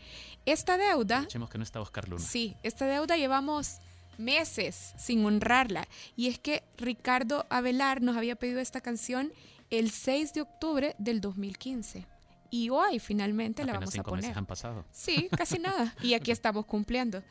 [0.46, 1.18] Esta deuda...
[1.18, 2.24] Escuchemos que no está Oscar Luna.
[2.24, 3.80] Sí, esta deuda llevamos
[4.18, 5.86] meses sin honrarla.
[6.16, 9.32] Y es que Ricardo Avelar nos había pedido esta canción
[9.70, 12.06] el 6 de octubre del 2015.
[12.50, 14.22] Y hoy finalmente la vamos a cinco poner.
[14.24, 14.84] meses han pasado.
[14.90, 15.94] Sí, casi nada.
[16.02, 17.22] Y aquí estamos cumpliendo.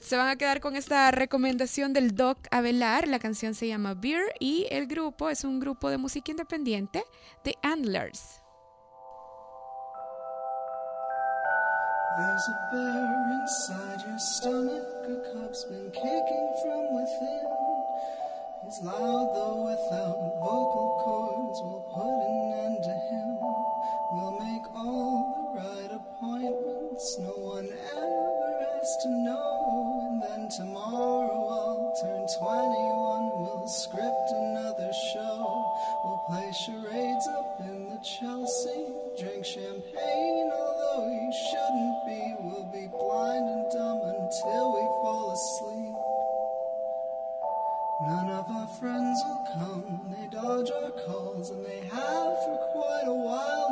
[0.00, 3.08] Se van a quedar con esta recomendación del Doc Avelar.
[3.08, 7.02] La canción se llama Beer y el grupo es un grupo de música independiente
[7.44, 8.40] de Antlers.
[12.16, 17.46] There's a bear inside your stomach, a cub's been kicking from within.
[18.64, 23.65] He's loud though without vocal cords, we'll put an end to him.
[24.12, 30.06] We'll make all the right appointments, no one ever has to know.
[30.06, 35.42] And then tomorrow I'll turn 21, we'll script another show.
[36.04, 42.22] We'll play charades up in the Chelsea, drink champagne, although you shouldn't be.
[42.46, 45.96] We'll be blind and dumb until we fall asleep.
[48.06, 53.08] None of our friends will come, they dodge our calls, and they have for quite
[53.08, 53.65] a while.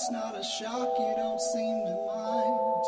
[0.00, 2.84] It's not a shock you don't seem to mind,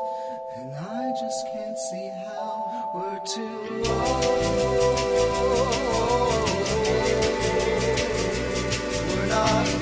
[0.54, 4.30] and I just can't see how we're too old.
[9.08, 9.79] We're not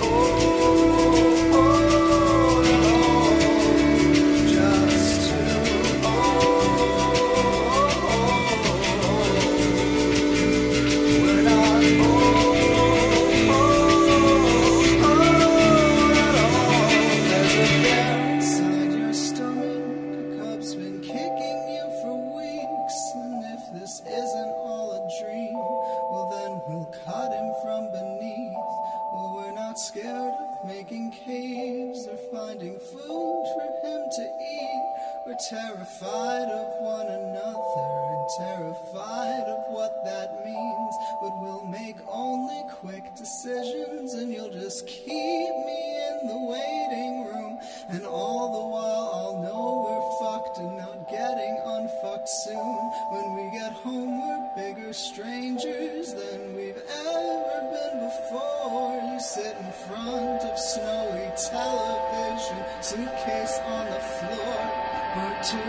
[53.39, 59.01] we get home, we're bigger strangers than we've ever been before.
[59.12, 64.59] You sit in front of snowy television, suitcase on the floor.
[65.16, 65.68] We're too